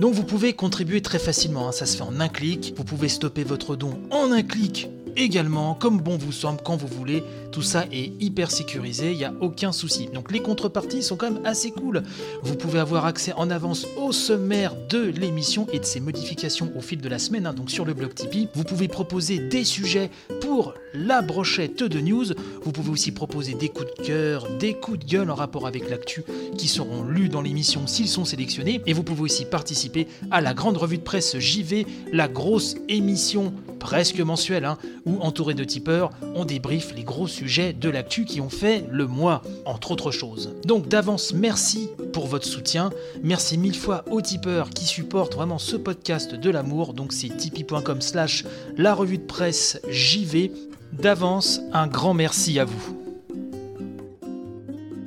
[0.00, 1.72] Donc vous pouvez contribuer très facilement, hein.
[1.72, 5.74] ça se fait en un clic, vous pouvez stopper votre don en un clic également,
[5.74, 7.22] comme bon vous semble, quand vous voulez.
[7.52, 10.08] Tout ça est hyper sécurisé, il n'y a aucun souci.
[10.12, 12.02] Donc les contreparties sont quand même assez cool.
[12.42, 16.80] Vous pouvez avoir accès en avance au sommaire de l'émission et de ses modifications au
[16.80, 18.48] fil de la semaine, hein, donc sur le blog Tipeee.
[18.54, 22.26] Vous pouvez proposer des sujets pour la brochette de news.
[22.62, 25.90] Vous pouvez aussi proposer des coups de cœur, des coups de gueule en rapport avec
[25.90, 26.22] l'actu
[26.56, 28.80] qui seront lus dans l'émission s'ils sont sélectionnés.
[28.86, 33.52] Et vous pouvez aussi participer à la grande revue de presse JV, la grosse émission
[33.80, 38.40] presque mensuelle, hein, où entouré de tipeurs, on débriefe les gros sujets de l'actu qui
[38.40, 40.54] ont fait le mois, entre autres choses.
[40.64, 42.90] Donc d'avance, merci pour votre soutien.
[43.22, 46.94] Merci mille fois aux tipeurs qui supportent vraiment ce podcast de l'amour.
[46.94, 48.44] Donc c'est tipeee.com slash
[48.76, 50.52] la revue de presse JV.
[50.92, 53.09] D'avance, un grand merci à vous.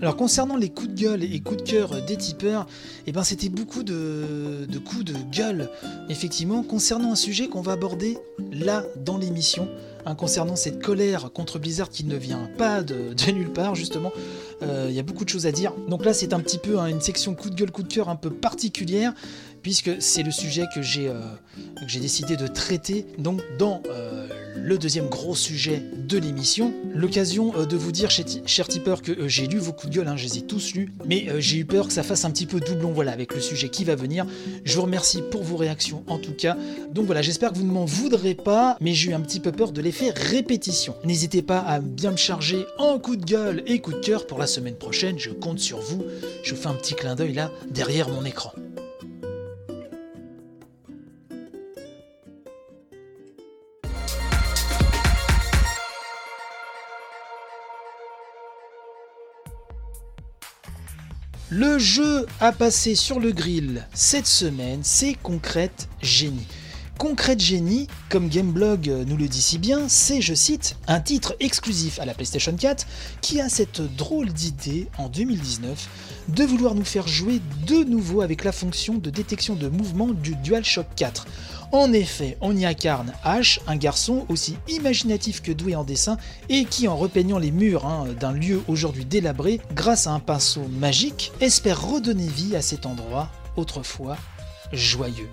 [0.03, 2.67] Alors concernant les coups de gueule et coups de cœur des tipeurs,
[3.07, 5.69] eh ben c'était beaucoup de, coups de gueule,
[6.09, 8.17] effectivement, concernant un sujet qu'on va aborder
[8.51, 9.69] là dans l'émission,
[10.05, 14.11] hein, concernant cette colère contre Blizzard qui ne vient pas de, nulle part, justement.
[14.61, 15.71] Euh, il y a beaucoup de choses à dire.
[15.87, 18.09] Donc là, c'est un petit peu hein, une section coup de gueule, coup de cœur
[18.09, 19.13] un peu particulière,
[19.63, 21.19] puisque c'est le sujet que j'ai euh,
[21.99, 26.73] décidé de traiter donc dans euh, le deuxième gros sujet de l'émission.
[26.93, 30.07] L'occasion euh, de vous dire, cher tipeur, que euh, j'ai lu vos coups de gueule,
[30.07, 32.31] hein, je les ai tous lus, mais euh, j'ai eu peur que ça fasse un
[32.31, 34.25] petit peu doublon voilà, avec le sujet qui va venir.
[34.63, 36.57] Je vous remercie pour vos réactions en tout cas.
[36.91, 39.51] Donc voilà, j'espère que vous ne m'en voudrez pas, mais j'ai eu un petit peu
[39.51, 40.95] peur de l'effet répétition.
[41.03, 44.39] N'hésitez pas à bien me charger en coup de gueule et coup de cœur pour
[44.39, 46.03] la semaine prochaine, je compte sur vous.
[46.43, 48.53] Je vous fais un petit clin d'œil là derrière mon écran.
[61.55, 66.47] Le jeu à passer sur le grill cette semaine, c'est Concrete Genie.
[66.97, 71.99] Concrete Genie, comme Gameblog nous le dit si bien, c'est, je cite, un titre exclusif
[71.99, 72.87] à la PlayStation 4
[73.21, 75.89] qui a cette drôle d'idée en 2019
[76.29, 80.35] de vouloir nous faire jouer de nouveau avec la fonction de détection de mouvement du
[80.35, 81.27] DualShock 4
[81.73, 86.65] en effet, on y incarne Ash, un garçon aussi imaginatif que doué en dessin et
[86.65, 91.31] qui, en repeignant les murs hein, d'un lieu aujourd'hui délabré, grâce à un pinceau magique,
[91.41, 94.17] espère redonner vie à cet endroit autrefois
[94.71, 95.29] joyeux.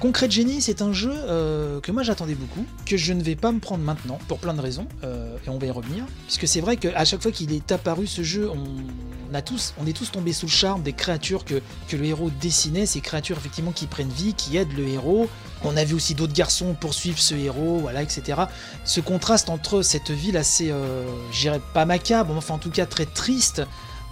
[0.00, 3.52] Concrete Genie, c'est un jeu euh, que moi j'attendais beaucoup, que je ne vais pas
[3.52, 6.06] me prendre maintenant, pour plein de raisons, euh, et on va y revenir.
[6.26, 9.86] Puisque c'est vrai qu'à chaque fois qu'il est apparu ce jeu, on, a tous, on
[9.86, 13.36] est tous tombés sous le charme des créatures que, que le héros dessinait, ces créatures
[13.36, 15.28] effectivement qui prennent vie, qui aident le héros.
[15.64, 18.42] On a vu aussi d'autres garçons poursuivre ce héros, voilà, etc.
[18.84, 23.06] Ce contraste entre cette ville assez, euh, j'irais pas macabre, enfin en tout cas très
[23.06, 23.62] triste,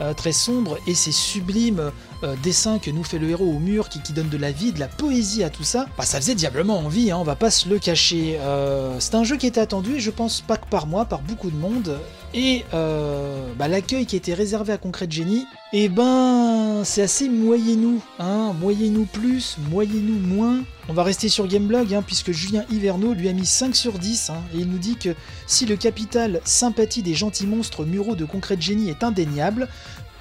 [0.00, 1.90] euh, très sombre et ces sublimes
[2.22, 4.80] euh, dessins que nous fait le héros au mur qui, donne de la vie, de
[4.80, 7.68] la poésie à tout ça, bah, ça faisait diablement envie, hein, on va pas se
[7.68, 8.38] le cacher.
[8.40, 11.20] Euh, c'est un jeu qui était attendu et je pense pas que par moi, par
[11.22, 11.98] beaucoup de monde.
[12.32, 18.52] Et bah, l'accueil qui était réservé à Concrete Genie, eh ben c'est assez moyennou, hein,
[18.60, 20.62] moyennou plus, moyennou moins.
[20.88, 24.30] On va rester sur Gameblog hein, puisque Julien Hiverno lui a mis 5 sur 10
[24.30, 25.14] hein, et il nous dit que
[25.46, 29.68] si le capital sympathie des gentils monstres muraux de Concrete Genie est indéniable,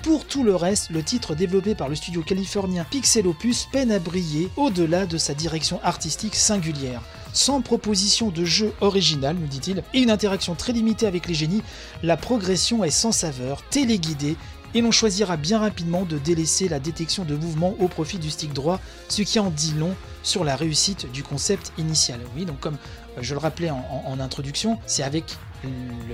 [0.04, 4.00] pour tout le reste, le titre développé par le studio californien Pixel Opus peine à
[4.00, 7.02] briller au-delà de sa direction artistique singulière.
[7.34, 11.62] Sans proposition de jeu original, nous dit-il, et une interaction très limitée avec les génies,
[12.02, 14.36] la progression est sans saveur, téléguidée,
[14.74, 18.54] et l'on choisira bien rapidement de délaisser la détection de mouvement au profit du stick
[18.54, 22.20] droit, ce qui en dit long sur la réussite du concept initial.
[22.36, 22.78] Oui, donc comme
[23.18, 25.38] euh, je le rappelais en, introduction, c'est avec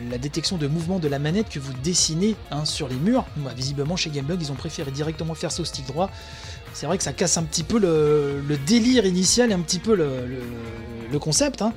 [0.09, 3.25] la détection de mouvement de la manette que vous dessinez hein, sur les murs.
[3.55, 6.09] visiblement, chez Gamebug, ils ont préféré directement faire ça au stick droit.
[6.73, 9.95] C'est vrai que ça casse un petit peu le, délire initial et un petit peu
[9.95, 11.61] le, concept.
[11.61, 11.71] Hein.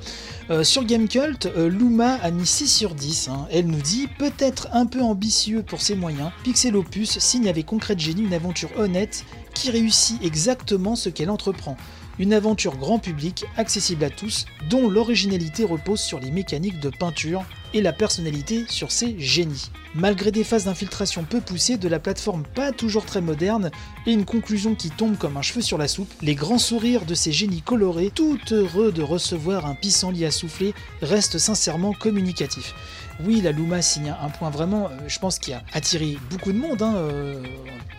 [0.49, 3.29] Euh, sur Gamecult, euh, Luma a mis 6 sur 10.
[3.29, 3.47] Hein.
[3.53, 6.31] Elle nous dit peut-être un peu ambitieux pour ses moyens.
[6.43, 11.77] Pixel Opus signe avec Concrete Genie une aventure honnête qui réussit exactement ce qu'elle entreprend.
[12.19, 17.45] Une aventure grand public, accessible à tous, dont l'originalité repose sur les mécaniques de peinture
[17.73, 19.71] et la personnalité sur ses génies.
[19.95, 23.71] Malgré des phases d'infiltration peu poussées, de la plateforme pas toujours très moderne
[24.05, 27.15] et une conclusion qui tombe comme un cheveu sur la soupe, les grands sourires de
[27.15, 32.75] ces génies colorés, tout heureux de recevoir un pissenlit à souffler, restent sincèrement communicatifs.
[33.23, 36.57] Oui, la Luma signe un point vraiment, euh, je pense, qui a attiré beaucoup de
[36.57, 37.41] monde hein, euh,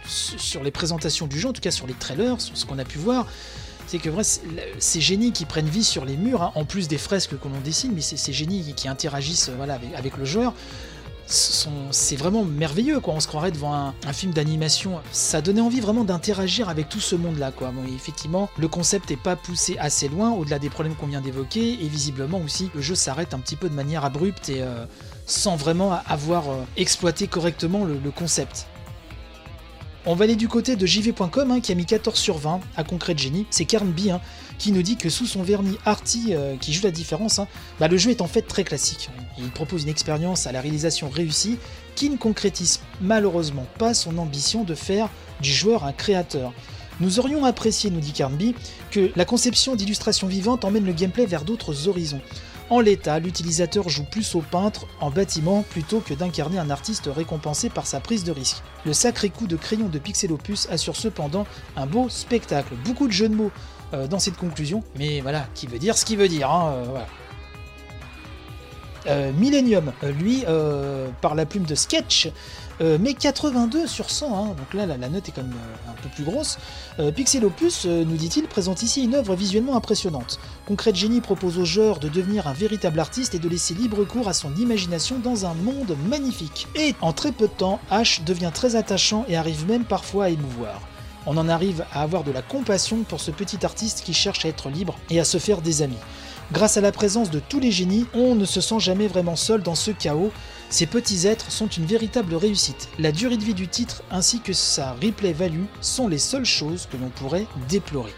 [0.06, 2.84] sur les présentations du jeu, en tout cas sur les trailers, sur ce qu'on a
[2.84, 3.26] pu voir
[3.90, 4.10] c'est que
[4.78, 7.58] ces génies qui prennent vie sur les murs, hein, en plus des fresques que l'on
[7.64, 10.54] dessine, mais ces génies qui interagissent euh, avec, le joueur,
[11.26, 13.14] c'est vraiment merveilleux quoi.
[13.14, 15.00] On se croirait devant un, film d'animation.
[15.10, 17.72] Ça donnait envie vraiment d'interagir avec tout ce monde-là quoi.
[17.72, 21.72] Bon, effectivement, le concept n'est pas poussé assez loin au-delà des problèmes qu'on vient d'évoquer
[21.72, 24.84] et visiblement aussi le jeu s'arrête un petit peu de manière abrupte et euh,
[25.26, 28.68] sans vraiment avoir euh, exploité correctement le concept.
[30.06, 32.84] On va aller du côté de JV.com hein, qui a mis 14 sur 20 à
[32.84, 33.46] Concrete Genie.
[33.50, 34.22] C'est Carnby hein,
[34.58, 37.46] qui nous dit que sous son vernis arty euh, qui joue la différence, hein,
[37.78, 39.10] bah, le jeu est en fait très classique.
[39.38, 41.58] Il propose une expérience à la réalisation réussie
[41.96, 45.10] qui ne concrétise malheureusement pas son ambition de faire
[45.42, 46.54] du joueur un créateur.
[47.00, 48.54] Nous aurions apprécié, nous dit Carnby,
[48.90, 52.22] que la conception d'illustration vivante emmène le gameplay vers d'autres horizons.
[52.70, 57.68] En l'état, l'utilisateur joue plus au peintre en bâtiment plutôt que d'incarner un artiste récompensé
[57.68, 58.62] par sa prise de risque.
[58.86, 62.74] Le sacré coup de crayon de Pixel Opus assure cependant un beau spectacle.
[62.84, 63.50] Beaucoup de jeux de mots
[63.92, 66.48] euh, dans cette conclusion, mais voilà, qui veut dire ce qu'il veut dire.
[66.48, 67.00] Hein, euh,
[69.06, 70.44] Millennium, lui,
[71.20, 72.30] par la plume de Sketch,
[72.80, 74.46] euh, mais 82 sur 100, hein.
[74.56, 76.58] donc là la, note est quand même euh, un peu plus grosse.
[76.98, 80.40] Euh, Pixel Opus, nous dit-il, présente ici une œuvre visuellement impressionnante.
[80.66, 84.28] Concrete Genie propose au joueur de devenir un véritable artiste et de laisser libre cours
[84.28, 86.68] à son imagination dans un monde magnifique.
[86.74, 90.28] Et en très peu de temps, Ash devient très attachant et arrive même parfois à
[90.30, 90.80] émouvoir.
[91.26, 94.48] On en arrive à avoir de la compassion pour ce petit artiste qui cherche à
[94.48, 95.98] être libre et à se faire des amis.
[96.52, 99.62] Grâce à la présence de tous les génies, on ne se sent jamais vraiment seul
[99.62, 100.32] dans ce chaos.
[100.68, 102.88] Ces petits êtres sont une véritable réussite.
[102.98, 106.88] La durée de vie du titre ainsi que sa replay value sont les seules choses
[106.90, 108.14] que l'on pourrait déplorer.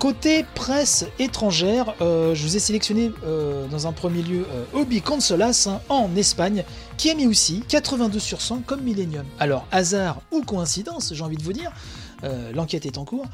[0.00, 5.02] Côté presse étrangère, euh, je vous ai sélectionné euh, dans un premier lieu euh, Obi
[5.02, 6.64] Consolas hein, en Espagne,
[6.96, 9.26] qui a mis aussi 82 sur 100 comme Millennium.
[9.40, 11.72] Alors, hasard ou coïncidence, j'ai envie de vous dire,
[12.24, 13.26] euh, l'enquête est en cours.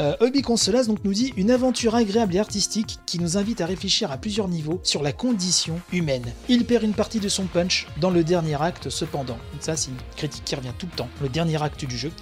[0.00, 4.10] Euh, Consolas donc nous dit une aventure agréable et artistique qui nous invite à réfléchir
[4.12, 6.24] à plusieurs niveaux sur la condition humaine.
[6.48, 9.38] Il perd une partie de son punch dans le dernier acte cependant.
[9.60, 12.12] ça c'est une critique qui revient tout le temps, le dernier acte du jeu.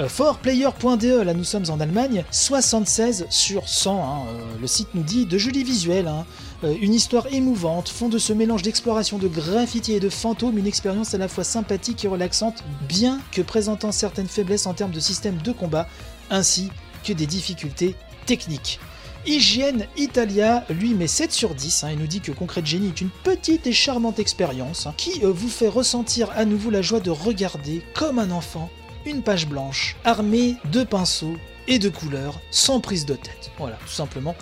[0.00, 4.02] Euh, forplayer.de, là nous sommes en Allemagne, 76 sur 100.
[4.02, 4.26] Hein.
[4.28, 6.26] Euh, le site nous dit de jolis visuels, hein.
[6.64, 10.66] Euh, une histoire émouvante, font de ce mélange d'exploration de graffiti et de fantômes une
[10.66, 15.00] expérience à la fois sympathique et relaxante, bien que présentant certaines faiblesses en termes de
[15.00, 15.88] système de combat,
[16.30, 16.70] ainsi
[17.04, 17.94] que des difficultés
[18.26, 18.80] techniques.
[19.26, 23.00] Hygiène Italia, lui, met 7 sur 10 hein, et nous dit que Concrete Genie est
[23.00, 27.82] une petite et charmante expérience qui vous fait ressentir à nouveau la joie de regarder
[27.94, 28.70] comme un enfant
[29.06, 31.36] une page blanche armée de pinceaux
[31.68, 33.50] et de couleurs sans prise de tête.
[33.58, 34.34] Voilà, tout simplement.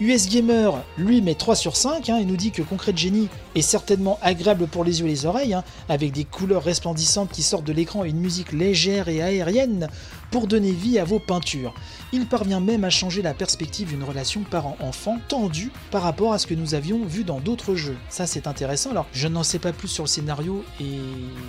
[0.00, 3.60] US Gamer, lui, met 3 sur 5 hein, et nous dit que Concrete Genie est
[3.60, 7.66] certainement agréable pour les yeux et les oreilles, hein, avec des couleurs resplendissantes qui sortent
[7.66, 9.88] de l'écran et une musique légère et aérienne
[10.30, 11.74] pour donner vie à vos peintures.
[12.12, 16.46] Il parvient même à changer la perspective d'une relation parent-enfant tendue par rapport à ce
[16.46, 17.96] que nous avions vu dans d'autres jeux.
[18.08, 18.90] Ça c'est intéressant.
[18.90, 20.98] Alors je n'en sais pas plus sur le scénario et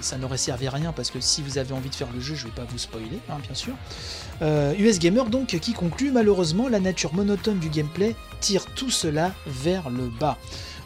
[0.02, 2.36] ça n'aurait servi à rien parce que si vous avez envie de faire le jeu,
[2.36, 3.74] je vais pas vous spoiler, hein, bien sûr.
[3.74, 9.34] US euh, Gamer donc qui conclut malheureusement la nature monotone du gameplay tire tout cela
[9.46, 10.38] vers le bas.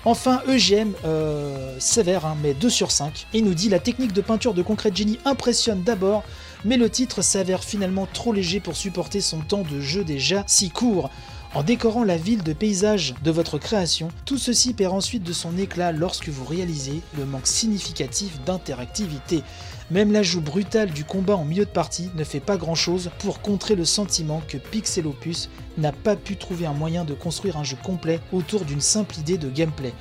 [0.07, 4.21] Enfin, EGM, euh, sévère, hein, mais 2 sur 5, et nous dit la technique de
[4.21, 6.23] peinture de Concrete Genie impressionne d'abord,
[6.63, 10.69] mais le titre s'avère finalement trop léger pour supporter son temps de jeu déjà si
[10.69, 11.09] court.
[11.53, 15.57] En décorant la ville de paysages de votre création, tout ceci perd ensuite de son
[15.57, 19.41] éclat lorsque vous réalisez le manque significatif d'interactivité.
[19.89, 23.41] Même l'ajout brutal du combat en milieu de partie ne fait pas grand chose pour
[23.41, 27.63] contrer le sentiment que Pixel Opus n'a pas pu trouver un moyen de construire un
[27.63, 29.93] jeu complet autour d'une simple idée de gameplay.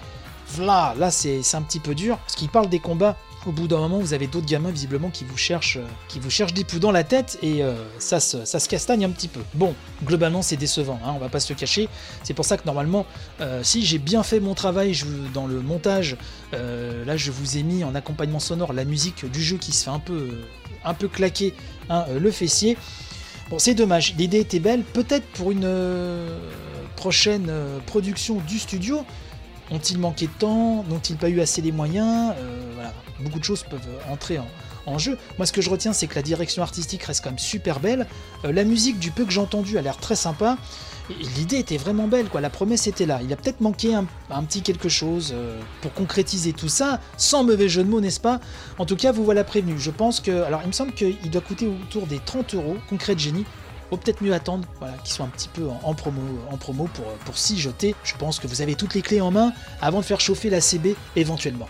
[0.49, 3.17] Voilà, là c'est un petit peu dur, parce qu'il parle des combats
[3.47, 6.31] au bout d'un moment, vous avez d'autres gamins visiblement qui vous cherchent, euh, qui vous
[6.31, 9.29] cherchent des poux dans la tête et euh, ça, se, ça se castagne un petit
[9.29, 9.41] peu.
[9.55, 9.75] Bon,
[10.05, 11.89] globalement, c'est décevant, hein, on va pas se le cacher.
[12.23, 13.07] C'est pour ça que normalement,
[13.41, 14.99] euh, si j'ai bien fait mon travail
[15.33, 16.17] dans le montage,
[16.53, 19.91] là je vous ai mis en accompagnement sonore la musique du jeu qui se fait
[19.91, 20.29] un peu,
[20.85, 21.53] un peu claquer
[21.91, 22.77] hein, le fessier.
[23.51, 25.69] Bon, c'est dommage, l'idée était belle, peut-être pour une
[26.95, 27.51] prochaine
[27.87, 29.05] production du studio,
[29.71, 32.35] ont-ils manqué de temps N'ont-ils pas eu assez les moyens
[32.75, 34.39] Voilà, beaucoup de choses peuvent entrer
[34.87, 35.17] en, jeu.
[35.39, 38.07] Moi, ce que je retiens, c'est que la direction artistique reste quand même super belle.
[38.45, 40.59] Euh, la musique, du peu que j'ai entendu, a l'air très sympa.
[41.37, 42.41] L'idée était vraiment belle, quoi.
[42.41, 43.21] La promesse était là.
[43.23, 44.07] Il a peut-être manqué un,
[44.45, 48.41] petit quelque chose euh, pour concrétiser tout ça, sans mauvais jeu de mots, n'est-ce pas?
[48.79, 49.79] En tout cas, vous voilà prévenu.
[49.79, 50.43] Je pense que.
[50.43, 53.45] Alors, il me semble qu'il doit coûter autour des 30 euros, concret de génie.
[53.97, 56.21] Peut-être mieux attendre voilà, qu'ils soient un petit peu en, promo,
[56.51, 57.95] en promo pour, pour s'y jeter.
[58.05, 60.61] Je pense que vous avez toutes les clés en main avant de faire chauffer la
[60.61, 61.69] CB éventuellement.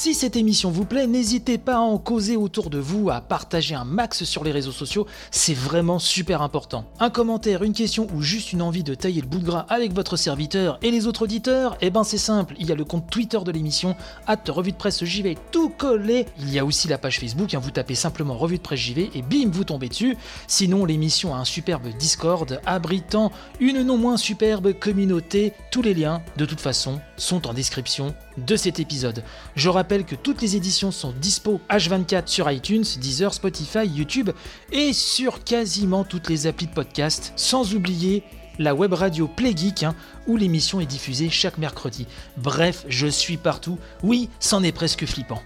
[0.00, 3.74] Si cette émission vous plaît, n'hésitez pas à en causer autour de vous, à partager
[3.74, 6.86] un max sur les réseaux sociaux, c'est vraiment super important.
[7.00, 9.92] Un commentaire, une question ou juste une envie de tailler le bout de gras avec
[9.92, 13.10] votre serviteur et les autres auditeurs, eh ben c'est simple, il y a le compte
[13.10, 13.94] Twitter de l'émission,
[14.26, 16.24] hâte revue de presse JV tout collé.
[16.38, 19.10] Il y a aussi la page Facebook, hein, vous tapez simplement revue de presse JV
[19.14, 20.16] et bim, vous tombez dessus.
[20.46, 25.52] Sinon, l'émission a un superbe Discord abritant une non moins superbe communauté.
[25.70, 29.22] Tous les liens, de toute façon, sont en description de cet épisode.
[29.56, 34.30] Je rappelle que toutes les éditions sont dispo H24 sur iTunes, Deezer, Spotify, YouTube
[34.70, 38.22] et sur quasiment toutes les applis de podcast, sans oublier
[38.60, 39.96] la web radio Playgeek, hein,
[40.28, 42.06] où l'émission est diffusée chaque mercredi.
[42.36, 43.78] Bref, je suis partout.
[44.04, 45.42] Oui, c'en est presque flippant.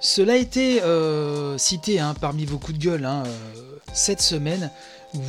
[0.00, 4.68] Cela a été euh, cité hein, parmi vos coups de gueule hein, euh, cette semaine.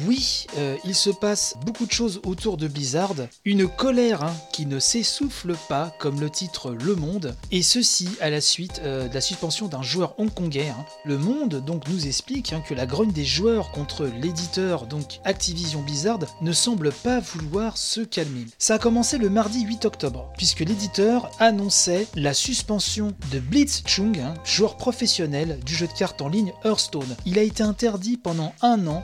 [0.08, 4.66] Oui, euh, il se passe beaucoup de choses autour de Blizzard, une colère hein, qui
[4.66, 9.14] ne s'essouffle pas, comme le titre Le Monde, et ceci à la suite euh, de
[9.14, 10.70] la suspension d'un joueur hongkongais.
[10.70, 10.86] Hein.
[11.04, 15.82] Le Monde donc nous explique hein, que la grogne des joueurs contre l'éditeur, donc Activision
[15.82, 18.46] Blizzard, ne semble pas vouloir se calmer.
[18.58, 24.22] Ça a commencé le mardi 8 octobre, puisque l'éditeur annonçait la suspension de Blitz Chung,
[24.46, 27.16] joueur professionnel du jeu de cartes en ligne Hearthstone.
[27.26, 29.04] Il a été interdit pendant un an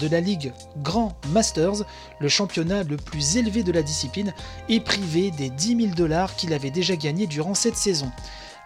[0.00, 0.52] de la Ligue
[0.82, 1.84] Grand Masters,
[2.18, 4.32] le championnat le plus élevé de la discipline,
[4.68, 8.10] et privé des 10 000 dollars qu'il avait déjà gagnés durant cette saison.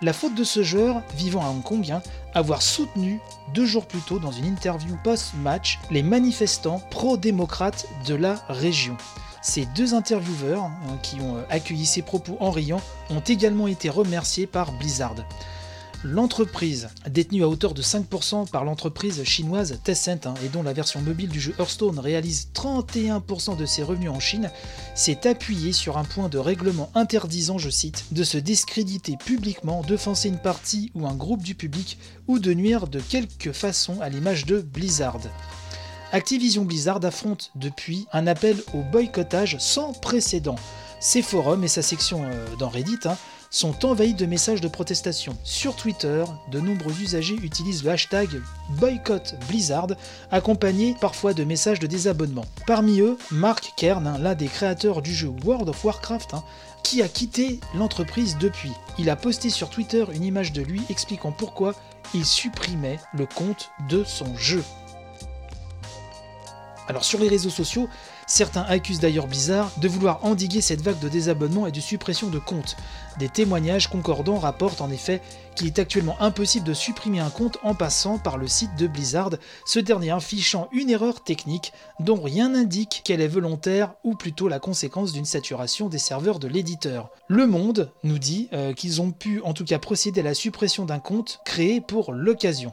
[0.03, 3.21] La faute de ce joueur, vivant à Hong Kong, hein, avoir soutenu
[3.53, 8.97] deux jours plus tôt dans une interview post-match les manifestants pro-démocrates de la région.
[9.43, 12.81] Ces deux intervieweurs, hein, qui ont euh, accueilli ses propos en riant,
[13.11, 15.17] ont également été remerciés par Blizzard.
[16.03, 21.03] L'entreprise, détenue à hauteur de 5% par l'entreprise chinoise Tencent hein, et dont la version
[21.03, 24.51] mobile du jeu Hearthstone réalise 31% de ses revenus en Chine,
[24.95, 30.29] s'est appuyée sur un point de règlement interdisant, je cite, de se discréditer publiquement, d'offenser
[30.31, 31.99] une partie ou un groupe du public
[32.29, 35.21] ou de nuire de quelque façon à l'image de Blizzard.
[36.13, 40.57] Activision Blizzard affronte depuis un appel au boycottage sans précédent.
[40.99, 43.17] Ses forums et sa section euh, dans Reddit hein,
[43.51, 45.37] sont envahis de messages de protestation.
[45.43, 48.41] Sur Twitter, de nombreux usagers utilisent le hashtag
[48.71, 49.89] boycott Blizzard,
[50.31, 52.47] accompagné parfois de messages de désabonnement.
[52.67, 56.45] Parmi eux, Mark Kern, l'un des créateurs du jeu World of Warcraft, hein,
[56.85, 58.73] qui a quitté l'entreprise depuis.
[58.99, 61.75] Il a posté sur Twitter une image de lui expliquant pourquoi
[62.15, 64.63] il supprimait le compte de son jeu.
[66.91, 67.89] Alors sur les réseaux sociaux,
[68.31, 72.39] Certains accusent d'ailleurs Blizzard de vouloir endiguer cette vague de désabonnement et de suppression de
[72.39, 72.77] comptes.
[73.19, 75.21] Des témoignages concordants rapportent en effet
[75.57, 79.31] qu'il est actuellement impossible de supprimer un compte en passant par le site de Blizzard,
[79.67, 84.61] ce dernier affichant une erreur technique dont rien n'indique qu'elle est volontaire ou plutôt la
[84.61, 87.11] conséquence d'une saturation des serveurs de l'éditeur.
[87.27, 90.85] Le Monde nous dit euh, qu'ils ont pu en tout cas procéder à la suppression
[90.85, 92.73] d'un compte créé pour l'occasion.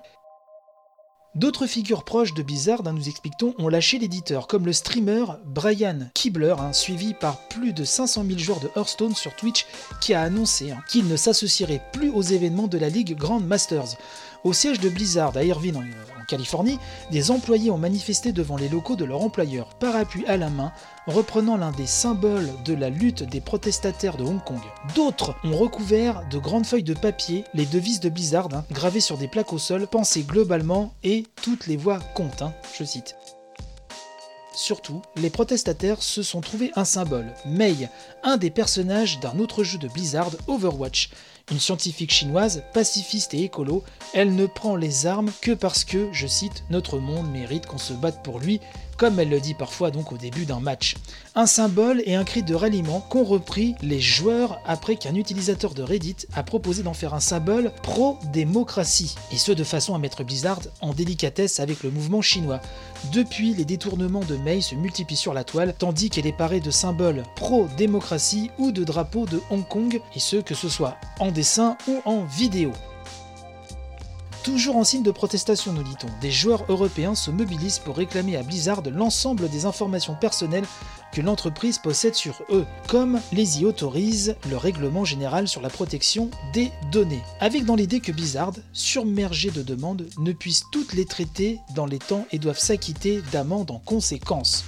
[1.36, 6.10] D'autres figures proches de Blizzard, hein, nous expliquons, ont lâché l'éditeur, comme le streamer Brian
[6.14, 9.66] Kibler, hein, suivi par plus de 500 000 joueurs de Hearthstone sur Twitch,
[10.02, 13.98] qui a annoncé hein, qu'il ne s'associerait plus aux événements de la Ligue Grand Masters.
[14.44, 15.82] Au siège de Blizzard à Irvine, en
[16.28, 16.78] Californie,
[17.10, 20.74] des employés ont manifesté devant les locaux de leur employeur, parapluie à la main,
[21.08, 24.60] reprenant l'un des symboles de la lutte des protestataires de Hong Kong.
[24.94, 29.18] D'autres ont recouvert de grandes feuilles de papier les devises de Blizzard, hein, gravées sur
[29.18, 33.16] des plaques au sol, pensées globalement et toutes les voix comptent, hein, je cite.
[34.54, 37.88] surtout, les protestataires se sont trouvés un symbole, Mei,
[38.24, 41.10] un des personnages d'un autre jeu de Blizzard, Overwatch.
[41.50, 43.84] Une scientifique chinoise, pacifiste et écolo,
[44.14, 47.94] elle ne prend les armes que parce que, je cite, notre monde mérite qu'on se
[47.94, 48.60] batte pour lui,
[48.98, 50.96] comme elle le dit parfois donc au début d'un match.
[51.36, 55.84] Un symbole et un cri de ralliement qu'ont repris les joueurs après qu'un utilisateur de
[55.84, 60.62] Reddit a proposé d'en faire un symbole pro-démocratie, et ce de façon à mettre Blizzard
[60.82, 62.62] en délicatesse avec le mouvement chinois.
[63.14, 66.72] Depuis, les détournements de Mei se multiplient sur la toile, tandis qu'elle est parée de
[66.72, 71.78] symboles pro-démocratie ou de drapeaux de Hong Kong, et ce que ce soit en dessin
[71.88, 72.72] ou en vidéo.
[74.48, 78.44] Toujours en signe de protestation, nous dit-on, des joueurs européens se mobilisent pour réclamer à
[78.44, 80.64] Blizzard l'ensemble des informations personnelles
[81.12, 86.32] que l'entreprise possède sur eux, comme les y autorise le règlement général sur la protection
[86.54, 91.60] des données, avec dans l'idée que Blizzard, surmergé de demandes, ne puisse toutes les traiter
[91.76, 94.64] dans les temps et doivent s'acquitter d'amendes en conséquence.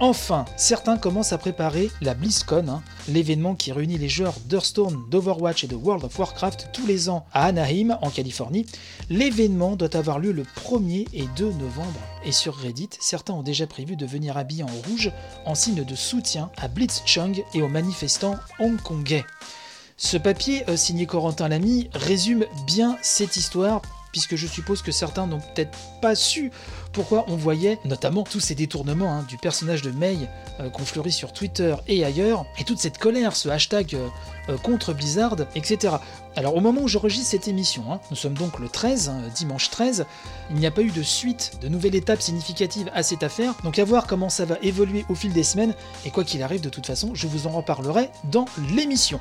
[0.00, 5.64] Enfin, certains commencent à préparer la BlizzCon, hein, l'événement qui réunit les joueurs d'Hearthstone, d'Overwatch
[5.64, 8.66] et de World of Warcraft tous les ans à Anaheim, en Californie.
[9.08, 12.00] L'événement doit avoir lieu le 1er et 2 novembre.
[12.24, 15.12] Et sur Reddit, certains ont déjà prévu de venir habiller en rouge
[15.46, 19.24] en signe de soutien à Blitzchung et aux manifestants hongkongais.
[19.96, 23.80] Ce papier, euh, signé Corentin Lamy, résume bien cette histoire
[24.14, 26.52] puisque je suppose que certains n'ont peut-être pas su
[26.94, 30.16] pourquoi on voyait notamment tous ces détournements hein, du personnage de Mei
[30.60, 34.08] euh, qu'on fleurit sur Twitter et ailleurs, et toute cette colère, ce hashtag euh,
[34.48, 35.96] euh, contre Blizzard, etc.
[36.36, 39.70] Alors au moment où j'enregistre cette émission, hein, nous sommes donc le 13, hein, dimanche
[39.70, 40.06] 13,
[40.50, 43.78] il n'y a pas eu de suite, de nouvelle étape significative à cette affaire, donc
[43.78, 45.74] à voir comment ça va évoluer au fil des semaines,
[46.04, 49.20] et quoi qu'il arrive de toute façon, je vous en reparlerai dans l'émission.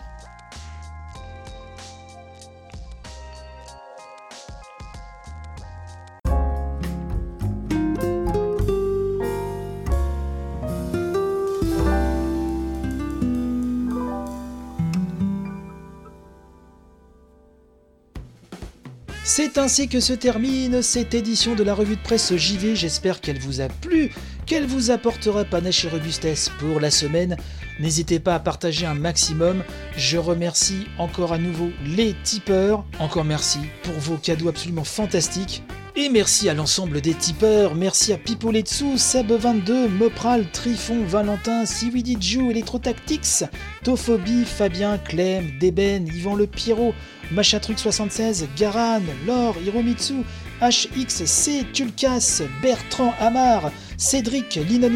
[19.53, 22.75] C'est ainsi que se termine cette édition de la revue de presse JV.
[22.75, 24.11] J'espère qu'elle vous a plu,
[24.47, 27.37] qu'elle vous apportera panache et robustesse pour la semaine.
[27.79, 29.63] N'hésitez pas à partager un maximum.
[29.95, 32.83] Je remercie encore à nouveau les tipeurs.
[32.97, 35.61] Encore merci pour vos cadeaux absolument fantastiques.
[35.95, 43.43] Et merci à l'ensemble des tipeurs, merci à Pipoletsu, Seb22, Mopral, Trifon, Valentin, Siwidiju, Electrotactics,
[43.83, 46.95] Tophobie, Fabien, Clem, Deben, Yvan Le Pierrot,
[47.31, 50.23] Machatruc76, Garan, Laure, Hiromitsu,
[50.63, 54.87] HXC, Tulkas, Bertrand Amar, Cédric, Lina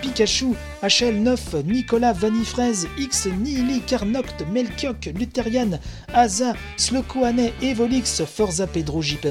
[0.00, 5.80] Pikachu, HL9, Nicolas Vanifraise, X, Nili, Carnoct, Melchiok, Lutherian,
[6.14, 9.26] Aza, Slokoane, Evolix, Forza Pedro JP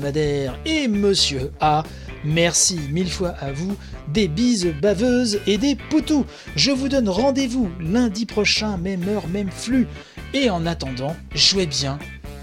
[0.65, 1.83] et Monsieur A.
[2.25, 3.77] Merci mille fois à vous,
[4.09, 6.25] des bises baveuses et des poutous.
[6.57, 9.87] Je vous donne rendez-vous lundi prochain, même heure, même flux.
[10.33, 11.97] Et en attendant, jouez bien,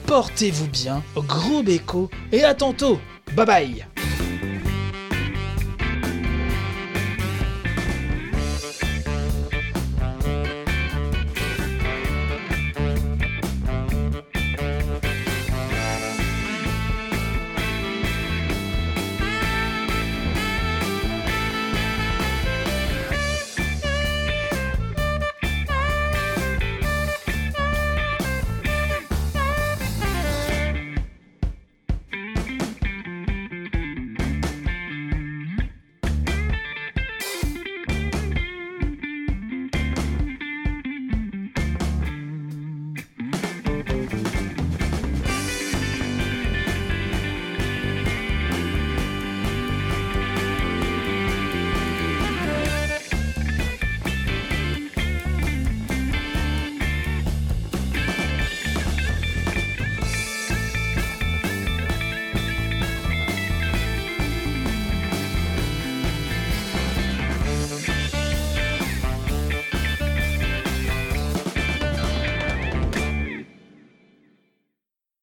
[0.07, 2.99] portez-vous bien, gros béco et à tantôt.
[3.35, 3.94] Bye bye